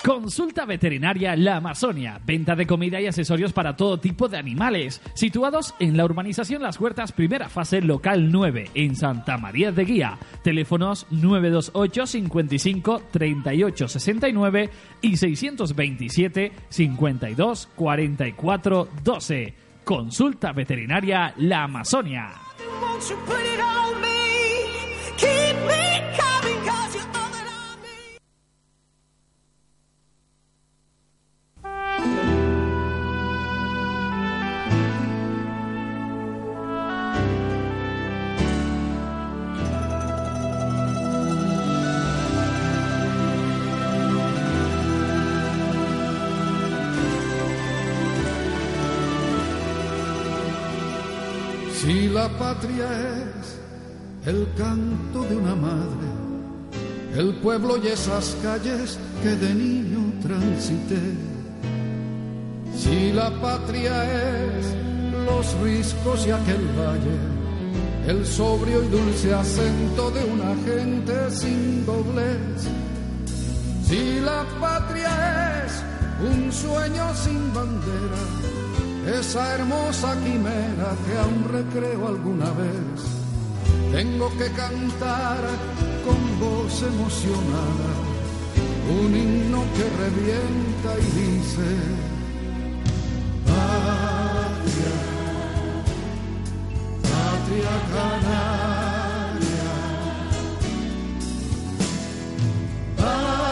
[0.04, 2.20] Consulta Veterinaria La Amazonia.
[2.26, 5.00] Venta de comida y accesorios para todo tipo de animales.
[5.14, 10.18] Situados en la urbanización Las Huertas, primera fase local 9, en Santa María de Guía.
[10.42, 14.70] Teléfonos 928 55 38 69
[15.00, 19.54] y 627 52 44 12.
[19.84, 22.30] Consulta Veterinaria La Amazonia.
[52.14, 52.86] La patria
[53.26, 56.08] es el canto de una madre,
[57.16, 61.02] el pueblo y esas calles que de niño transité.
[62.76, 64.64] Si la patria es
[65.26, 67.18] los riscos y aquel valle,
[68.06, 72.60] el sobrio y dulce acento de una gente sin doblez.
[73.88, 75.72] Si la patria es
[76.30, 78.53] un sueño sin bandera,
[79.06, 83.00] esa hermosa quimera que aún recreo alguna vez.
[83.92, 85.40] Tengo que cantar
[86.04, 88.14] con voz emocionada
[88.88, 91.68] un himno que revienta y dice,
[93.46, 94.94] patria,
[97.02, 99.68] patria canaria.
[102.96, 103.43] Patria,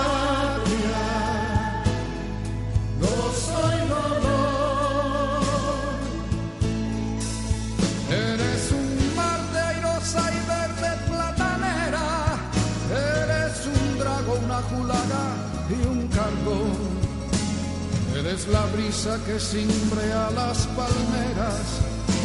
[18.32, 21.82] Eres la brisa que cimbrea las palmeras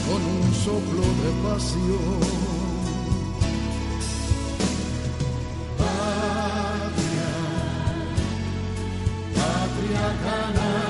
[0.08, 2.22] con un soplo de pasión.
[5.78, 7.34] Patria,
[9.36, 10.87] patria canaria.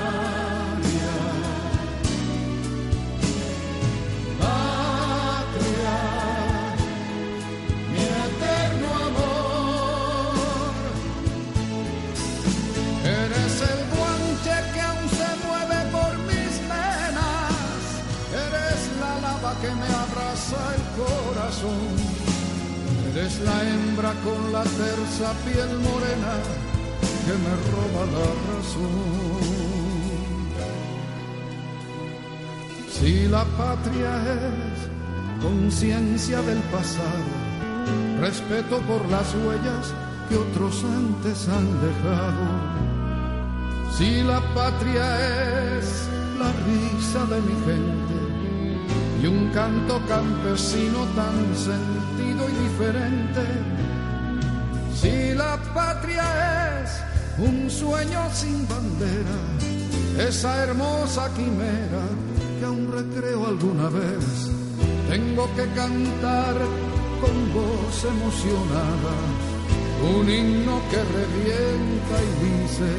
[19.62, 21.82] Que me abraza el corazón.
[23.12, 26.34] Eres la hembra con la tersa piel morena
[27.26, 29.48] que me roba la razón.
[32.92, 37.32] Si la patria es conciencia del pasado,
[38.20, 39.94] respeto por las huellas
[40.30, 42.46] que otros antes han dejado.
[43.98, 45.06] Si la patria
[45.78, 46.08] es
[46.40, 47.97] la risa de mi gente
[49.22, 53.44] y un canto campesino tan sentido y diferente.
[54.94, 56.92] Si la patria es
[57.38, 62.04] un sueño sin bandera, esa hermosa quimera
[62.60, 64.50] que aún recreo alguna vez,
[65.10, 66.56] tengo que cantar
[67.22, 69.16] con voz emocionada
[70.02, 72.90] un himno que revienta y dice,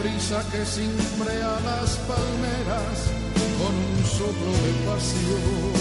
[0.00, 2.96] brisa que cimbrea las palmeras
[3.58, 5.72] con un soplo de pasión.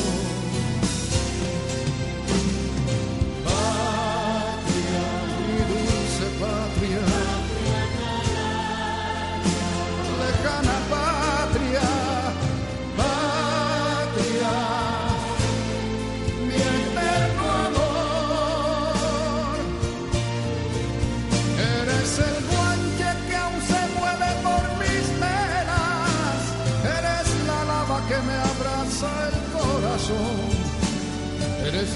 [3.46, 5.08] Patria,
[5.48, 7.06] mi dulce patria,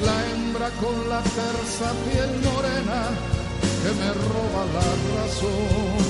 [0.05, 3.01] la hembra con la tersa piel morena
[3.81, 6.01] que me roba la razón.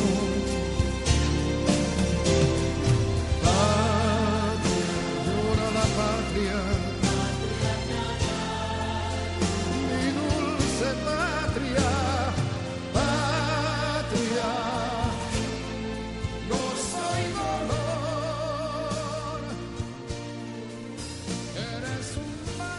[3.43, 4.91] Patria,
[5.25, 6.90] llora la patria